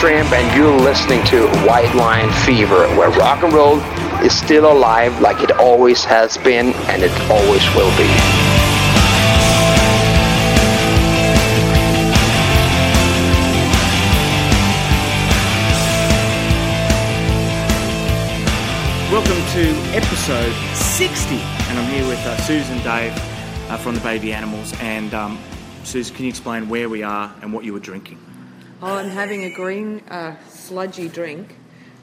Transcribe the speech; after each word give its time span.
Tramp, 0.00 0.32
and 0.32 0.56
you're 0.56 0.80
listening 0.80 1.22
to 1.26 1.46
White 1.66 1.94
Line 1.94 2.32
Fever, 2.46 2.88
where 2.96 3.10
rock 3.18 3.42
and 3.42 3.52
roll 3.52 3.80
is 4.24 4.34
still 4.34 4.72
alive 4.72 5.20
like 5.20 5.42
it 5.42 5.52
always 5.58 6.06
has 6.06 6.38
been 6.38 6.72
and 6.88 7.02
it 7.02 7.12
always 7.30 7.62
will 7.74 7.94
be. 7.98 8.08
Welcome 19.12 19.36
to 19.52 19.68
episode 19.94 20.54
60, 20.76 21.34
and 21.34 21.78
I'm 21.78 21.92
here 21.92 22.08
with 22.08 22.24
uh, 22.24 22.38
Susan 22.38 22.78
Dave 22.78 23.12
uh, 23.68 23.76
from 23.76 23.96
the 23.96 24.00
Baby 24.00 24.32
Animals. 24.32 24.72
And 24.80 25.12
um, 25.12 25.38
Susan, 25.84 26.16
can 26.16 26.24
you 26.24 26.30
explain 26.30 26.70
where 26.70 26.88
we 26.88 27.02
are 27.02 27.30
and 27.42 27.52
what 27.52 27.66
you 27.66 27.74
were 27.74 27.80
drinking? 27.80 28.18
Oh, 28.82 28.96
I'm 28.96 29.10
having 29.10 29.44
a 29.44 29.50
green 29.50 30.00
uh, 30.08 30.36
sludgy 30.48 31.08
drink 31.08 31.54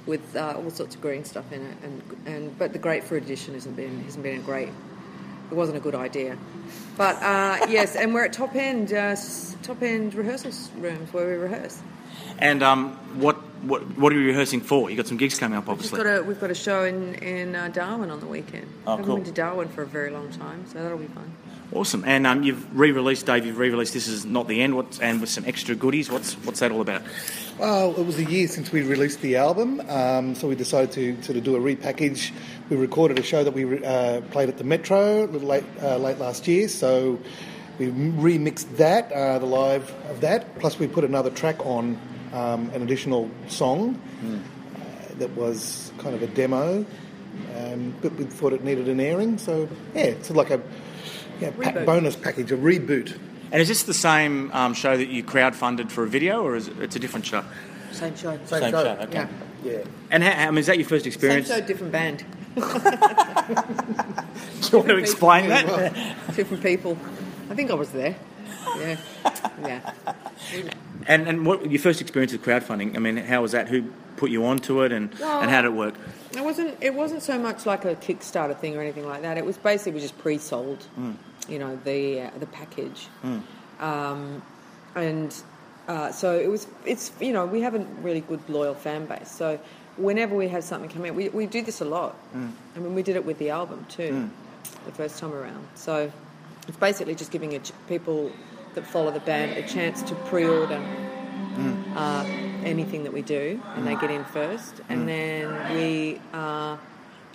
with 0.06 0.36
uh, 0.36 0.54
all 0.56 0.70
sorts 0.70 0.96
of 0.96 1.02
green 1.02 1.26
stuff 1.26 1.52
in 1.52 1.66
it, 1.66 1.78
and 1.84 2.02
and 2.26 2.60
but 2.60 2.72
the 2.74 2.80
grapefruit 2.80 3.24
edition 3.24 3.54
hasn't 3.56 3.76
been 3.76 4.04
hasn't 4.04 4.24
been 4.24 4.40
a 4.40 4.44
great. 4.44 4.70
It 5.50 5.54
wasn't 5.56 5.78
a 5.78 5.80
good 5.80 5.96
idea, 5.96 6.38
but 6.98 7.16
uh, 7.24 7.66
yes, 7.70 7.96
and 7.96 8.14
we're 8.14 8.26
at 8.26 8.34
top 8.34 8.56
end 8.56 8.94
uh, 8.94 9.16
top 9.64 9.82
end 9.82 10.14
rehearsal 10.14 10.52
rooms 10.80 11.12
where 11.14 11.26
we 11.28 11.34
rehearse. 11.34 11.82
And 12.40 12.62
um, 12.62 12.92
what 13.20 13.38
what 13.64 13.82
what 13.98 14.14
are 14.14 14.20
you 14.20 14.28
rehearsing 14.28 14.62
for? 14.62 14.90
You 14.90 14.98
got 14.98 15.08
some 15.08 15.18
gigs 15.18 15.40
coming 15.40 15.58
up, 15.58 15.66
We've, 15.66 15.74
obviously. 15.74 16.04
got 16.04 16.18
a, 16.20 16.24
we've 16.24 16.40
got 16.40 16.52
a 16.52 16.56
show 16.56 16.84
in 16.84 17.16
in 17.16 17.56
uh, 17.56 17.70
Darwin 17.70 18.12
on 18.12 18.20
the 18.20 18.28
weekend. 18.28 18.68
Oh, 18.86 18.92
haven't 18.92 19.06
cool. 19.06 19.16
been 19.16 19.26
to 19.26 19.32
Darwin 19.32 19.70
for 19.70 19.82
a 19.82 19.88
very 19.88 20.12
long 20.12 20.30
time, 20.32 20.66
so 20.68 20.82
that'll 20.84 20.98
be 20.98 21.08
fun. 21.08 21.32
Awesome. 21.74 22.04
And 22.06 22.26
um, 22.26 22.44
you've 22.44 22.78
re-released, 22.78 23.26
Dave. 23.26 23.46
You've 23.46 23.58
re-released. 23.58 23.94
This 23.94 24.08
is 24.08 24.26
not 24.26 24.48
the 24.48 24.62
end. 24.62 24.76
What's 24.76 25.00
and 25.00 25.20
with 25.20 25.30
some 25.30 25.44
extra 25.46 25.76
goodies. 25.76 26.10
What's 26.10 26.34
what's 26.46 26.62
that 26.62 26.72
all 26.72 26.82
about? 26.82 27.02
Well, 27.60 28.00
it 28.00 28.06
was 28.06 28.20
a 28.20 28.24
year 28.24 28.48
since 28.48 28.72
we 28.72 28.84
released 28.84 29.22
the 29.22 29.38
album, 29.38 29.82
um, 29.90 30.36
so 30.36 30.48
we 30.48 30.54
decided 30.54 30.92
to 30.92 31.24
sort 31.24 31.40
of 31.40 31.44
do 31.44 31.56
a 31.56 31.60
repackage. 31.60 32.32
We 32.70 32.78
recorded 32.78 33.18
a 33.18 33.24
show 33.24 33.44
that 33.44 33.54
we 33.54 33.64
re- 33.64 33.84
uh, 33.84 34.22
played 34.30 34.48
at 34.48 34.60
the 34.60 34.64
Metro 34.64 35.24
a 35.24 35.26
little 35.26 35.48
late, 35.48 35.64
uh, 35.82 35.98
late 35.98 36.20
last 36.20 36.48
year, 36.48 36.68
so 36.68 37.18
we 37.80 37.88
remixed 37.88 38.78
that, 38.78 39.12
uh, 39.12 39.40
the 39.40 39.48
live 39.48 39.92
of 40.08 40.22
that, 40.22 40.60
plus 40.60 40.78
we 40.78 40.88
put 40.88 41.04
another 41.04 41.32
track 41.32 41.66
on, 41.66 42.00
um, 42.32 42.70
an 42.76 42.84
additional 42.84 43.28
song 43.48 44.00
uh, 44.24 45.16
that 45.18 45.32
was 45.36 45.92
kind 45.98 46.14
of 46.14 46.22
a 46.22 46.28
demo, 46.28 46.86
um, 47.56 47.96
but 48.04 48.14
we 48.18 48.26
thought 48.26 48.54
it 48.54 48.64
needed 48.64 48.88
an 48.88 49.00
airing, 49.00 49.40
so 49.40 49.68
yeah, 49.96 50.04
it's 50.04 50.30
like 50.30 50.52
a 50.52 50.62
yeah, 51.40 51.52
pa- 51.52 51.86
bonus 51.86 52.16
package, 52.16 52.52
a 52.52 52.58
reboot. 52.58 53.18
And 53.52 53.62
is 53.62 53.68
this 53.68 53.84
the 53.84 53.94
same 53.94 54.52
um, 54.52 54.74
show 54.74 54.98
that 54.98 55.08
you 55.08 55.24
crowdfunded 55.24 55.90
for 55.92 56.04
a 56.04 56.08
video, 56.08 56.44
or 56.44 56.56
is 56.56 56.68
it 56.68 56.78
it's 56.80 56.96
a 56.96 57.00
different 57.00 57.26
show? 57.26 57.44
Same 57.92 58.16
show. 58.16 58.38
Same, 58.46 58.60
Same 58.62 58.72
show. 58.72 58.84
show, 58.84 59.02
okay. 59.04 59.28
Yeah. 59.64 59.72
Yeah. 59.72 59.84
And 60.12 60.24
how, 60.24 60.48
I 60.48 60.52
mean, 60.52 60.58
is 60.60 60.66
that 60.68 60.78
your 60.78 60.88
first 60.88 61.04
Same 61.06 61.12
experience? 61.14 61.48
show, 61.48 61.62
different 61.62 61.92
band, 61.92 62.24
Do 62.56 62.62
you 64.72 64.78
want 64.78 64.90
to 64.90 64.98
explain 64.98 65.50
that? 65.50 65.66
different 66.36 66.64
people. 66.64 66.98
I 67.50 67.56
think 67.56 67.72
I 67.72 67.76
was 67.76 67.90
there. 67.92 68.16
Yeah, 68.78 68.98
yeah. 69.62 69.94
And 71.08 71.28
and 71.28 71.46
what 71.46 71.70
your 71.72 71.80
first 71.80 72.02
experience 72.02 72.34
with 72.34 72.44
crowdfunding? 72.44 72.96
I 72.96 73.00
mean, 73.00 73.18
how 73.18 73.42
was 73.42 73.54
that? 73.54 73.70
Who 73.70 73.84
put 74.18 74.30
you 74.30 74.46
onto 74.46 74.82
it, 74.84 74.92
and 74.92 75.14
Well- 75.20 75.42
and 75.42 75.50
how 75.50 75.62
did 75.62 75.70
it 75.70 75.74
work? 75.76 75.96
It 76.36 76.44
wasn't. 76.44 76.78
It 76.82 76.94
wasn't 76.94 77.24
so 77.24 77.40
much 77.40 77.66
like 77.66 77.86
a 77.86 77.96
Kickstarter 77.96 78.58
thing 78.60 78.76
or 78.76 78.82
anything 78.82 79.06
like 79.08 79.22
that. 79.22 79.38
It 79.38 79.46
was 79.46 79.58
basically 79.58 80.02
just 80.02 80.18
pre-sold. 80.18 80.86
You 81.50 81.60
know 81.60 81.76
the 81.84 82.22
uh, 82.22 82.30
the 82.40 82.46
package, 82.48 83.08
um, 83.80 84.42
and 84.96 85.34
uh, 85.88 86.12
so 86.12 86.38
it 86.38 86.48
was. 86.50 86.68
It's 86.86 87.12
you 87.22 87.32
know 87.34 87.46
we 87.46 87.62
have 87.62 87.76
a 87.76 87.80
really 88.02 88.22
good 88.22 88.42
loyal 88.50 88.74
fan 88.76 89.06
base. 89.06 89.32
So 89.32 89.60
whenever 89.98 90.36
we 90.36 90.48
have 90.50 90.64
something 90.64 90.90
come 90.90 91.06
out, 91.06 91.16
we 91.16 91.30
we 91.30 91.46
do 91.46 91.62
this 91.62 91.82
a 91.82 91.86
lot. 91.86 92.16
I 92.76 92.80
mean, 92.80 92.94
we 92.96 93.04
did 93.04 93.16
it 93.16 93.26
with 93.26 93.38
the 93.40 93.50
album 93.52 93.86
too, 93.90 94.30
the 94.86 94.92
first 94.92 95.20
time 95.20 95.34
around. 95.34 95.66
So 95.76 96.12
it's 96.68 96.78
basically 96.78 97.16
just 97.16 97.32
giving 97.32 97.54
a 97.56 97.60
ch- 97.60 97.72
people 97.88 98.32
that 98.76 98.86
follow 98.86 99.12
the 99.12 99.22
band 99.22 99.52
a 99.58 99.64
chance 99.68 100.04
to 100.04 100.16
pre-order 100.30 100.82
uh, 101.96 102.24
anything 102.64 103.04
that 103.04 103.14
we 103.14 103.22
do, 103.22 103.60
and 103.76 103.88
they 103.88 103.96
get 103.96 104.12
in 104.12 104.24
first, 104.26 104.82
and 104.90 105.08
then 105.08 105.48
we, 105.76 106.20
uh, 106.34 106.78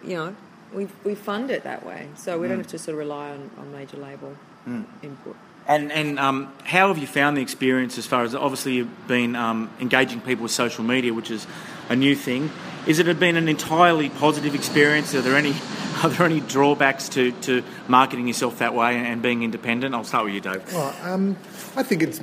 you 0.05 0.15
know, 0.17 0.37
we 0.75 0.89
we 1.05 1.15
fund 1.15 1.51
it 1.51 1.65
that 1.65 1.85
way, 1.85 2.09
so 2.17 2.39
we 2.39 2.49
don't 2.49 2.59
have 2.59 2.67
to 2.69 2.79
sort 2.79 2.95
of 2.95 2.99
rely 2.99 3.31
on, 3.31 3.51
on 3.59 3.73
major 3.73 3.97
label 3.97 4.37
input. 5.03 5.37
And 5.67 5.93
and 5.93 6.19
um, 6.19 6.53
how 6.65 6.89
have 6.89 6.99
you 6.99 7.07
found 7.07 7.37
the 7.37 7.43
experience 7.43 7.99
as 7.99 8.07
far 8.07 8.25
as 8.25 8.35
obviously 8.35 8.75
you've 8.75 9.07
been 9.07 9.37
um, 9.37 9.71
engaging 9.81 10.21
people 10.21 10.45
with 10.45 10.53
social 10.53 10.85
media, 10.85 11.15
which 11.15 11.31
is 11.31 11.47
a 11.89 11.97
new 11.97 12.15
thing. 12.15 12.51
Is 12.87 12.99
it 12.99 13.21
been 13.21 13.37
an 13.37 13.49
entirely 13.49 14.09
positive 14.09 14.55
experience? 14.55 15.15
Are 15.15 15.21
there 15.21 15.37
any 15.37 15.55
are 16.03 16.09
there 16.09 16.27
any 16.27 16.41
drawbacks 16.41 17.09
to, 17.11 17.33
to 17.43 17.63
marketing 17.87 18.27
yourself 18.27 18.59
that 18.59 18.75
way 18.75 18.97
and 18.97 19.23
being 19.23 19.43
independent? 19.43 19.95
I'll 19.95 20.05
start 20.05 20.25
with 20.25 20.35
you, 20.35 20.41
Dave. 20.41 20.73
Well, 20.73 20.95
um, 21.03 21.37
I 21.77 21.83
think 21.83 22.03
it's 22.03 22.21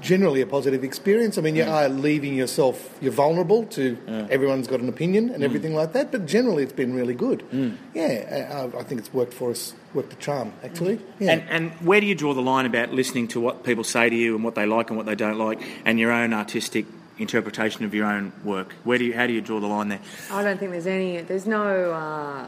generally 0.00 0.40
a 0.40 0.46
positive 0.46 0.84
experience. 0.84 1.38
I 1.38 1.42
mean, 1.42 1.56
you 1.56 1.64
mm. 1.64 1.72
are 1.72 1.88
leaving 1.88 2.34
yourself, 2.34 2.98
you're 3.00 3.12
vulnerable 3.12 3.64
to 3.66 3.96
everyone's 4.30 4.66
got 4.66 4.80
an 4.80 4.88
opinion 4.88 5.30
and 5.30 5.42
mm. 5.42 5.44
everything 5.44 5.74
like 5.74 5.92
that, 5.92 6.10
but 6.10 6.26
generally 6.26 6.62
it's 6.62 6.72
been 6.72 6.94
really 6.94 7.14
good. 7.14 7.44
Mm. 7.50 7.76
Yeah, 7.94 8.68
I, 8.74 8.78
I 8.78 8.82
think 8.82 9.00
it's 9.00 9.12
worked 9.12 9.34
for 9.34 9.50
us, 9.50 9.74
worked 9.94 10.12
a 10.12 10.16
charm, 10.16 10.52
actually. 10.62 11.00
Yeah. 11.18 11.32
And, 11.32 11.42
and 11.50 11.72
where 11.86 12.00
do 12.00 12.06
you 12.06 12.14
draw 12.14 12.34
the 12.34 12.42
line 12.42 12.66
about 12.66 12.92
listening 12.92 13.28
to 13.28 13.40
what 13.40 13.64
people 13.64 13.84
say 13.84 14.08
to 14.08 14.16
you 14.16 14.34
and 14.34 14.44
what 14.44 14.54
they 14.54 14.66
like 14.66 14.90
and 14.90 14.96
what 14.96 15.06
they 15.06 15.14
don't 15.14 15.38
like, 15.38 15.60
and 15.84 15.98
your 15.98 16.12
own 16.12 16.32
artistic 16.32 16.86
interpretation 17.18 17.84
of 17.84 17.94
your 17.94 18.06
own 18.06 18.32
work? 18.44 18.72
Where 18.84 18.98
do 18.98 19.04
you 19.04 19.14
how 19.14 19.26
do 19.26 19.32
you 19.32 19.40
draw 19.40 19.60
the 19.60 19.66
line 19.66 19.88
there? 19.88 20.00
I 20.30 20.42
don't 20.42 20.58
think 20.58 20.70
there's 20.72 20.86
any. 20.86 21.20
There's 21.20 21.46
no. 21.46 21.92
Uh, 21.92 22.46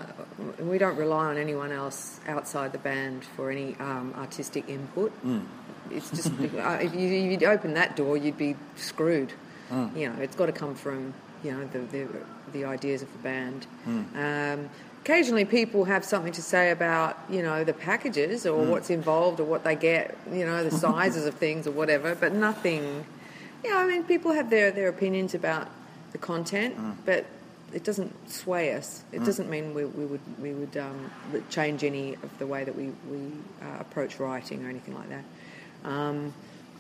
we 0.61 0.79
don't 0.79 0.97
rely 0.97 1.27
on 1.27 1.37
anyone 1.37 1.73
else 1.73 2.19
outside 2.27 2.73
the 2.73 2.79
band 2.79 3.25
for 3.37 3.51
any 3.51 3.77
um, 3.79 4.15
artistic 4.17 4.69
input. 4.69 5.13
It's 5.93 6.11
just 6.11 6.29
uh, 6.29 6.79
if 6.81 6.95
you, 6.95 7.09
if 7.09 7.31
you'd 7.33 7.45
open 7.45 7.75
that 7.75 7.97
door, 7.97 8.17
you'd 8.17 8.39
be 8.39 8.57
screwed. 8.77 9.33
You 9.97 10.09
know, 10.11 10.21
it's 10.21 10.37
got 10.37 10.47
to 10.47 10.53
come 10.53 10.75
from 10.75 11.15
you 11.45 11.53
know 11.53 11.65
the 11.67 11.79
the, 11.81 12.09
the 12.53 12.65
ideas 12.67 13.03
of 13.03 13.11
the 13.13 13.19
band. 13.19 13.67
Um, 14.17 14.69
occasionally, 15.03 15.45
people 15.47 15.85
have 15.85 16.05
something 16.05 16.33
to 16.35 16.43
say 16.43 16.71
about 16.71 17.19
you 17.31 17.43
know 17.43 17.65
the 17.65 17.73
packages 17.73 18.45
or 18.47 18.65
what's 18.71 18.91
involved 18.91 19.41
or 19.41 19.45
what 19.45 19.65
they 19.65 19.75
get. 19.77 20.17
You 20.31 20.45
know, 20.45 20.63
the 20.63 20.71
sizes 20.87 21.25
of 21.27 21.35
things 21.35 21.67
or 21.67 21.71
whatever, 21.73 22.15
but 22.15 22.33
nothing. 22.35 23.05
Yeah, 23.65 23.77
I 23.77 23.87
mean, 23.87 24.03
people 24.05 24.33
have 24.33 24.51
their, 24.51 24.73
their 24.73 24.89
opinions 24.89 25.35
about 25.35 25.69
the 26.11 26.19
content, 26.19 26.75
but 27.07 27.25
it 27.73 27.85
doesn't 27.85 28.13
sway 28.29 28.75
us. 28.75 29.05
It 29.13 29.25
doesn't 29.25 29.49
mean 29.49 29.73
we, 29.73 29.85
we 29.87 30.05
would 30.05 30.21
we 30.39 30.53
would 30.53 30.77
um, 30.77 31.11
change 31.49 31.83
any 31.85 32.15
of 32.15 32.39
the 32.39 32.47
way 32.47 32.65
that 32.65 32.75
we 32.77 32.91
we 33.11 33.21
uh, 33.63 33.79
approach 33.81 34.19
writing 34.19 34.67
or 34.67 34.69
anything 34.69 34.95
like 34.95 35.09
that. 35.09 35.25
Um, 35.85 36.33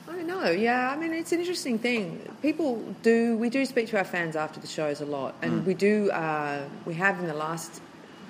I 0.09 0.17
don't 0.17 0.27
know. 0.27 0.51
Yeah, 0.51 0.91
I 0.91 0.97
mean, 0.97 1.13
it's 1.13 1.33
an 1.33 1.41
interesting 1.41 1.79
thing. 1.79 2.29
People 2.43 2.77
do. 3.03 3.37
We 3.37 3.51
do 3.51 3.65
speak 3.65 3.89
to 3.89 3.99
our 3.99 4.05
fans 4.05 4.37
after 4.37 4.61
the 4.61 4.67
shows 4.67 5.01
a 5.01 5.07
lot, 5.07 5.35
and 5.43 5.65
we 5.65 5.75
do. 5.75 6.11
Uh, 6.11 6.65
we 6.85 6.95
have 6.95 7.19
in 7.21 7.27
the 7.27 7.35
last 7.35 7.81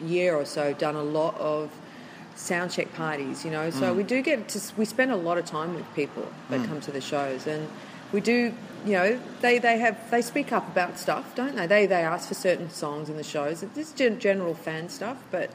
year 0.05 0.35
or 0.35 0.45
so 0.45 0.73
done 0.75 0.97
a 0.97 1.03
lot 1.03 1.37
of 1.39 1.71
sound 2.35 2.71
check 2.71 2.93
parties. 2.95 3.45
You 3.45 3.51
know, 3.51 3.71
so 3.71 3.95
we 3.95 4.03
do 4.03 4.23
get 4.23 4.49
to. 4.51 4.61
We 4.77 4.85
spend 4.85 5.13
a 5.13 5.17
lot 5.17 5.39
of 5.39 5.47
time 5.47 5.75
with 5.75 5.87
people 5.95 6.27
that 6.51 6.67
come 6.67 6.81
to 6.83 6.91
the 6.91 7.01
shows, 7.01 7.47
and 7.47 7.69
we 8.13 8.21
do. 8.21 8.55
You 8.85 8.93
know, 8.93 9.21
they, 9.41 9.59
they 9.59 9.79
have 9.79 10.11
they 10.11 10.23
speak 10.23 10.53
up 10.53 10.69
about 10.69 10.99
stuff, 10.99 11.35
don't 11.35 11.57
they? 11.57 11.67
They 11.67 11.87
they 11.87 12.03
ask 12.03 12.29
for 12.29 12.35
certain 12.35 12.69
songs 12.69 13.09
in 13.09 13.17
the 13.17 13.23
shows. 13.23 13.63
It's 13.63 13.93
just 13.93 14.21
general 14.21 14.55
fan 14.55 14.89
stuff, 14.89 15.19
but 15.31 15.51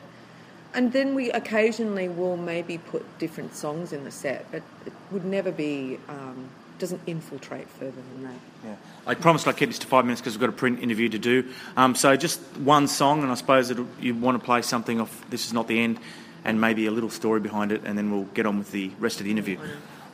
and 0.77 0.93
then 0.93 1.15
we 1.15 1.31
occasionally 1.31 2.07
will 2.07 2.37
maybe 2.37 2.77
put 2.77 3.03
different 3.17 3.55
songs 3.55 3.91
in 3.91 4.03
the 4.03 4.11
set, 4.11 4.45
but 4.51 4.61
it 4.85 4.93
would 5.11 5.25
never 5.25 5.51
be 5.51 5.99
um, 6.07 6.49
doesn't 6.77 7.01
infiltrate 7.07 7.67
further 7.67 7.99
than 8.13 8.23
that. 8.23 8.39
Yeah. 8.63 8.75
I 9.07 9.15
promised 9.15 9.47
I'd 9.47 9.57
keep 9.57 9.69
this 9.69 9.79
to 9.79 9.87
five 9.87 10.05
minutes 10.05 10.21
because 10.21 10.35
we've 10.35 10.41
got 10.41 10.49
a 10.49 10.53
print 10.53 10.79
interview 10.79 11.09
to 11.09 11.17
do. 11.17 11.51
Um, 11.75 11.95
so 11.95 12.15
just 12.15 12.39
one 12.57 12.87
song, 12.87 13.23
and 13.23 13.31
I 13.31 13.33
suppose 13.33 13.69
that 13.69 13.83
you 13.99 14.13
want 14.13 14.39
to 14.39 14.45
play 14.45 14.61
something 14.61 15.01
off 15.01 15.27
This 15.31 15.47
Is 15.47 15.53
Not 15.53 15.67
the 15.67 15.79
End 15.79 15.99
and 16.45 16.61
maybe 16.61 16.85
a 16.85 16.91
little 16.91 17.09
story 17.09 17.39
behind 17.39 17.71
it, 17.71 17.81
and 17.83 17.97
then 17.97 18.11
we'll 18.11 18.25
get 18.35 18.45
on 18.45 18.59
with 18.59 18.71
the 18.71 18.91
rest 18.99 19.19
of 19.19 19.25
the 19.25 19.31
interview. 19.31 19.57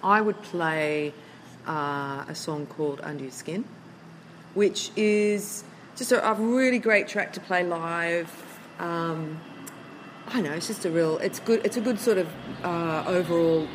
I 0.02 0.22
would 0.22 0.42
play 0.44 1.14
uh, 1.68 2.24
a 2.30 2.34
song 2.34 2.68
called 2.68 3.02
Under 3.04 3.24
Your 3.24 3.34
Skin, 3.34 3.66
which 4.54 4.92
is 4.96 5.66
just 5.98 6.14
a, 6.14 6.26
a 6.26 6.34
really 6.36 6.80
great 6.80 7.10
track 7.10 7.34
to 7.34 7.42
play 7.42 7.64
live. 7.66 8.32
Um, 8.80 9.42
I 10.28 10.42
know, 10.42 10.52
it's 10.54 10.68
just 10.68 10.86
a 10.86 10.90
real, 10.90 11.18
it's 11.20 11.40
good, 11.40 11.66
it's 11.66 11.78
a 11.78 11.82
good 11.82 12.00
sort 12.00 12.18
of 12.18 12.28
uh, 12.64 13.04
overall, 13.08 13.68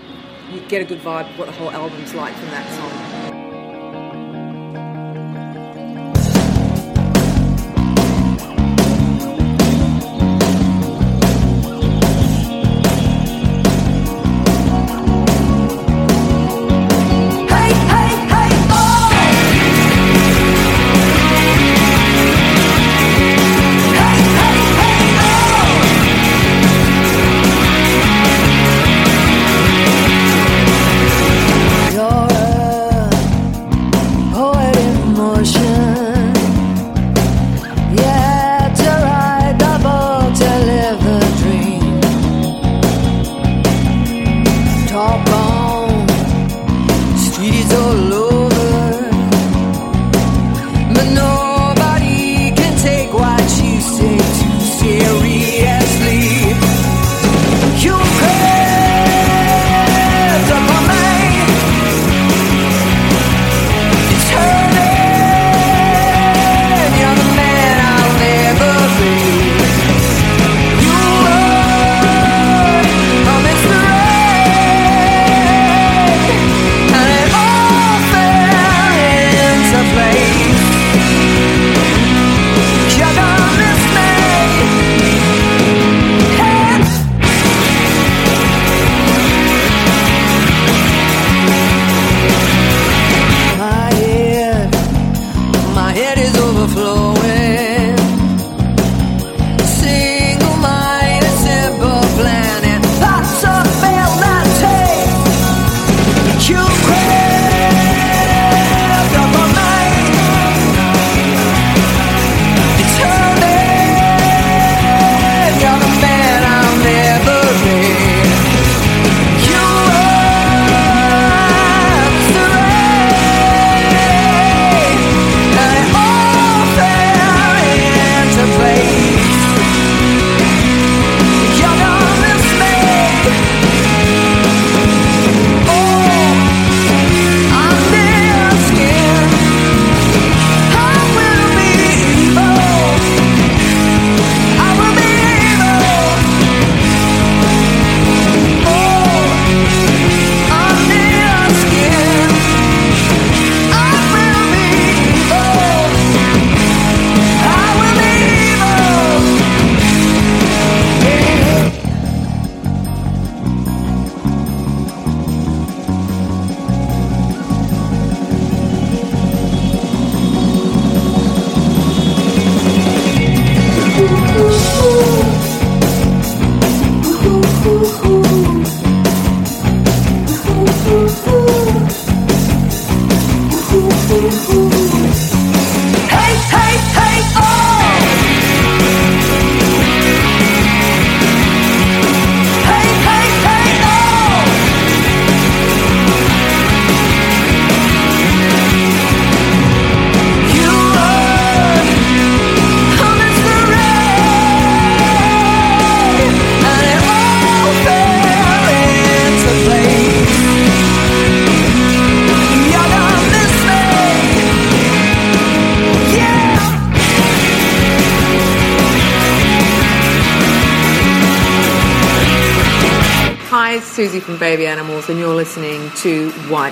you 0.50 0.60
get 0.68 0.82
a 0.82 0.84
good 0.84 1.00
vibe 1.00 1.36
what 1.38 1.46
the 1.46 1.52
whole 1.52 1.70
album's 1.70 2.14
like 2.14 2.34
from 2.34 2.48
that 2.48 2.68
song. 2.72 3.27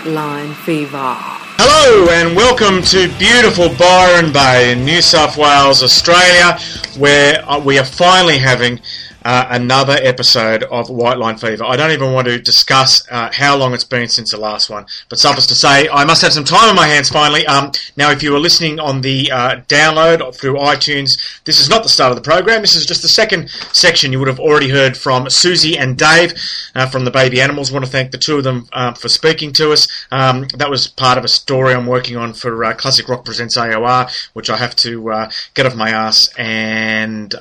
Line 0.06 0.54
Fever. 0.54 1.16
Hello 1.58 2.08
and 2.10 2.36
welcome 2.36 2.80
to 2.82 3.08
beautiful 3.18 3.68
Byron 3.76 4.32
Bay 4.32 4.72
in 4.72 4.84
New 4.84 5.02
South 5.02 5.36
Wales, 5.36 5.82
Australia, 5.82 6.58
where 6.96 7.42
uh, 7.50 7.58
we 7.58 7.76
are 7.78 7.84
finally 7.84 8.38
having 8.38 8.80
uh, 9.26 9.48
another 9.50 9.98
episode 10.02 10.62
of 10.62 10.88
White 10.88 11.18
Line 11.18 11.36
Fever. 11.36 11.64
I 11.64 11.74
don't 11.74 11.90
even 11.90 12.12
want 12.12 12.28
to 12.28 12.38
discuss 12.38 13.04
uh, 13.10 13.28
how 13.32 13.56
long 13.56 13.74
it's 13.74 13.82
been 13.82 14.08
since 14.08 14.30
the 14.30 14.36
last 14.38 14.70
one, 14.70 14.86
but 15.08 15.18
suffice 15.18 15.48
to 15.48 15.54
say, 15.56 15.88
I 15.88 16.04
must 16.04 16.22
have 16.22 16.32
some 16.32 16.44
time 16.44 16.68
on 16.68 16.76
my 16.76 16.86
hands 16.86 17.08
finally. 17.08 17.44
Um, 17.44 17.72
now, 17.96 18.12
if 18.12 18.22
you 18.22 18.30
were 18.30 18.38
listening 18.38 18.78
on 18.78 19.00
the 19.00 19.32
uh, 19.32 19.56
download 19.66 20.32
through 20.36 20.54
iTunes, 20.58 21.18
this 21.44 21.58
is 21.58 21.68
not 21.68 21.82
the 21.82 21.88
start 21.88 22.12
of 22.12 22.16
the 22.16 22.22
program. 22.22 22.60
This 22.60 22.76
is 22.76 22.86
just 22.86 23.02
the 23.02 23.08
second 23.08 23.50
section. 23.72 24.12
You 24.12 24.20
would 24.20 24.28
have 24.28 24.38
already 24.38 24.68
heard 24.68 24.96
from 24.96 25.28
Susie 25.28 25.76
and 25.76 25.98
Dave 25.98 26.32
uh, 26.76 26.86
from 26.86 27.04
the 27.04 27.10
Baby 27.10 27.40
Animals. 27.40 27.70
I 27.70 27.72
want 27.72 27.84
to 27.84 27.90
thank 27.90 28.12
the 28.12 28.18
two 28.18 28.36
of 28.36 28.44
them 28.44 28.68
uh, 28.72 28.92
for 28.92 29.08
speaking 29.08 29.52
to 29.54 29.72
us. 29.72 29.88
Um, 30.12 30.46
that 30.54 30.70
was 30.70 30.86
part 30.86 31.18
of 31.18 31.24
a 31.24 31.28
story 31.28 31.74
I'm 31.74 31.88
working 31.88 32.16
on 32.16 32.32
for 32.32 32.64
uh, 32.64 32.74
Classic 32.74 33.08
Rock 33.08 33.24
Presents 33.24 33.56
AOR, 33.56 34.08
which 34.34 34.50
I 34.50 34.56
have 34.56 34.76
to 34.76 35.26
get 35.54 35.66
off 35.66 35.74
my 35.74 35.90
ass 35.90 36.32
and 36.38 37.34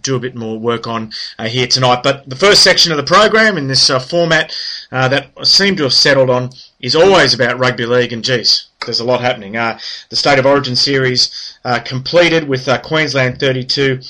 do 0.00 0.16
a 0.16 0.20
bit 0.20 0.34
more 0.34 0.58
work 0.58 0.86
on 0.86 1.12
uh, 1.38 1.48
here 1.48 1.66
tonight. 1.66 2.02
But 2.02 2.28
the 2.28 2.36
first 2.36 2.62
section 2.62 2.92
of 2.92 2.98
the 2.98 3.04
program 3.04 3.56
in 3.56 3.68
this 3.68 3.90
uh, 3.90 3.98
format 3.98 4.56
uh, 4.92 5.08
that 5.08 5.30
I 5.36 5.44
seem 5.44 5.76
to 5.76 5.84
have 5.84 5.92
settled 5.92 6.30
on 6.30 6.50
is 6.80 6.94
always 6.96 7.34
about 7.34 7.58
rugby 7.58 7.86
league, 7.86 8.12
and 8.12 8.24
geez, 8.24 8.68
there's 8.84 9.00
a 9.00 9.04
lot 9.04 9.20
happening. 9.20 9.56
Uh, 9.56 9.78
the 10.10 10.16
State 10.16 10.38
of 10.38 10.46
Origin 10.46 10.76
series 10.76 11.58
uh, 11.64 11.80
completed 11.80 12.48
with 12.48 12.68
uh, 12.68 12.78
Queensland 12.80 13.40
32, 13.40 14.00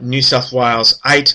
New 0.00 0.22
South 0.22 0.52
Wales 0.52 1.00
8. 1.06 1.34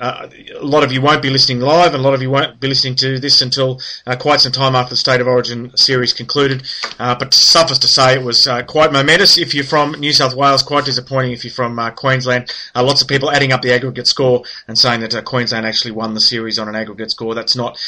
Uh, 0.00 0.28
a 0.58 0.64
lot 0.64 0.82
of 0.82 0.92
you 0.92 1.00
won't 1.00 1.22
be 1.22 1.30
listening 1.30 1.60
live, 1.60 1.92
and 1.94 2.00
a 2.00 2.02
lot 2.02 2.14
of 2.14 2.22
you 2.22 2.30
won't 2.30 2.58
be 2.58 2.68
listening 2.68 2.94
to 2.96 3.18
this 3.18 3.42
until 3.42 3.80
uh, 4.06 4.16
quite 4.16 4.40
some 4.40 4.52
time 4.52 4.74
after 4.74 4.90
the 4.90 4.96
State 4.96 5.20
of 5.20 5.26
Origin 5.26 5.76
series 5.76 6.12
concluded. 6.12 6.62
Uh, 6.98 7.14
but 7.14 7.34
suffice 7.34 7.78
to 7.78 7.86
say, 7.86 8.14
it 8.14 8.22
was 8.22 8.46
uh, 8.46 8.62
quite 8.62 8.92
momentous 8.92 9.38
if 9.38 9.54
you're 9.54 9.64
from 9.64 9.92
New 9.92 10.12
South 10.12 10.34
Wales, 10.34 10.62
quite 10.62 10.84
disappointing 10.84 11.32
if 11.32 11.44
you're 11.44 11.52
from 11.52 11.78
uh, 11.78 11.90
Queensland. 11.90 12.52
Lots 12.74 13.02
of 13.02 13.08
people 13.08 13.30
adding 13.30 13.52
up 13.52 13.62
the 13.62 13.72
aggregate 13.72 14.06
score 14.06 14.42
and 14.66 14.78
saying 14.78 15.00
that 15.00 15.24
Queensland 15.24 15.66
actually 15.66 15.92
won 15.92 16.14
the 16.14 16.20
series 16.20 16.58
on 16.58 16.68
an 16.68 16.74
aggregate 16.74 17.10
score. 17.10 17.34
That's 17.34 17.54
not, 17.54 17.78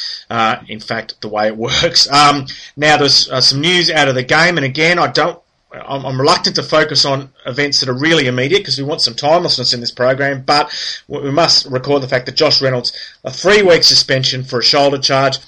in 0.68 0.80
fact, 0.80 1.20
the 1.22 1.28
way 1.28 1.48
it 1.48 1.56
works. 1.62 2.10
Um, 2.10 2.46
now, 2.76 2.98
there's 2.98 3.28
some 3.44 3.60
news 3.60 3.90
out 3.90 4.08
of 4.08 4.14
the 4.14 4.22
game, 4.22 4.56
and 4.56 4.66
again, 4.66 4.98
I 4.98 5.06
don't 5.06 5.41
I'm, 5.72 6.04
I'm, 6.04 6.20
reluctant 6.20 6.56
to 6.56 6.62
focus 6.62 7.04
on 7.04 7.30
events 7.46 7.80
that 7.80 7.88
are 7.88 7.94
really 7.94 8.26
immediate 8.26 8.58
because 8.58 8.78
we 8.78 8.84
want 8.84 9.00
some 9.00 9.14
timelessness 9.14 9.72
in 9.72 9.80
this 9.80 9.90
program, 9.90 10.42
but 10.42 10.72
we 11.08 11.30
must 11.30 11.66
record 11.66 12.02
the 12.02 12.08
fact 12.08 12.26
that 12.26 12.36
Josh 12.36 12.60
Reynolds, 12.60 12.92
a 13.24 13.30
three 13.30 13.62
week 13.62 13.82
suspension 13.82 14.44
for 14.44 14.58
a 14.58 14.62
shoulder 14.62 14.98
charge. 14.98 15.38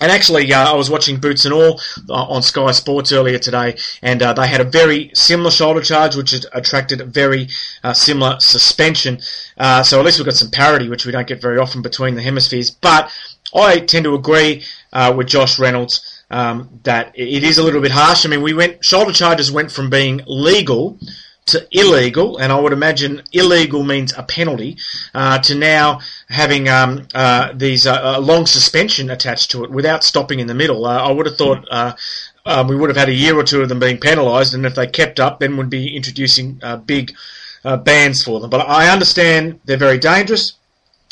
And 0.00 0.10
actually, 0.10 0.50
uh, 0.50 0.72
I 0.72 0.74
was 0.74 0.88
watching 0.88 1.18
Boots 1.18 1.44
and 1.44 1.52
All 1.52 1.78
uh, 2.08 2.14
on 2.14 2.42
Sky 2.42 2.70
Sports 2.72 3.12
earlier 3.12 3.38
today, 3.38 3.76
and 4.00 4.22
uh, 4.22 4.32
they 4.32 4.48
had 4.48 4.62
a 4.62 4.64
very 4.64 5.10
similar 5.12 5.50
shoulder 5.50 5.82
charge, 5.82 6.16
which 6.16 6.32
attracted 6.54 7.02
a 7.02 7.04
very 7.04 7.48
uh, 7.84 7.92
similar 7.92 8.40
suspension. 8.40 9.20
Uh, 9.58 9.82
so 9.82 9.98
at 9.98 10.06
least 10.06 10.18
we've 10.18 10.24
got 10.24 10.36
some 10.36 10.50
parity, 10.50 10.88
which 10.88 11.04
we 11.04 11.12
don't 11.12 11.28
get 11.28 11.42
very 11.42 11.58
often 11.58 11.82
between 11.82 12.14
the 12.14 12.22
hemispheres. 12.22 12.70
But 12.70 13.12
I 13.54 13.80
tend 13.80 14.04
to 14.04 14.14
agree 14.14 14.64
uh, 14.90 15.12
with 15.14 15.26
Josh 15.26 15.58
Reynolds 15.58 16.19
um, 16.30 16.80
that 16.84 17.12
it 17.14 17.42
is 17.42 17.58
a 17.58 17.62
little 17.62 17.80
bit 17.80 17.92
harsh. 17.92 18.24
I 18.24 18.28
mean, 18.28 18.42
we 18.42 18.54
went 18.54 18.84
shoulder 18.84 19.12
charges 19.12 19.50
went 19.50 19.70
from 19.72 19.90
being 19.90 20.22
legal 20.26 20.98
to 21.46 21.66
illegal, 21.72 22.38
and 22.38 22.52
I 22.52 22.60
would 22.60 22.72
imagine 22.72 23.22
illegal 23.32 23.82
means 23.82 24.12
a 24.16 24.22
penalty, 24.22 24.78
uh, 25.14 25.38
to 25.40 25.54
now 25.54 26.00
having 26.28 26.68
um, 26.68 27.08
uh, 27.14 27.52
these 27.54 27.86
uh, 27.86 28.00
a 28.16 28.20
long 28.20 28.46
suspension 28.46 29.10
attached 29.10 29.50
to 29.52 29.64
it 29.64 29.70
without 29.70 30.04
stopping 30.04 30.40
in 30.40 30.46
the 30.46 30.54
middle. 30.54 30.86
Uh, 30.86 30.98
I 30.98 31.10
would 31.10 31.26
have 31.26 31.36
thought. 31.36 31.66
Um, 32.46 32.68
we 32.68 32.74
would 32.74 32.88
have 32.88 32.96
had 32.96 33.10
a 33.10 33.14
year 33.14 33.38
or 33.38 33.44
two 33.44 33.60
of 33.60 33.68
them 33.68 33.78
being 33.78 33.98
penalised, 33.98 34.54
and 34.54 34.64
if 34.64 34.74
they 34.74 34.86
kept 34.86 35.20
up, 35.20 35.40
then 35.40 35.58
we'd 35.58 35.68
be 35.68 35.94
introducing 35.94 36.58
big 36.86 37.14
bans 37.62 38.24
for 38.24 38.40
them. 38.40 38.48
But 38.48 38.66
I 38.66 38.88
understand 38.88 39.60
they're 39.66 39.76
very 39.76 39.98
dangerous. 39.98 40.54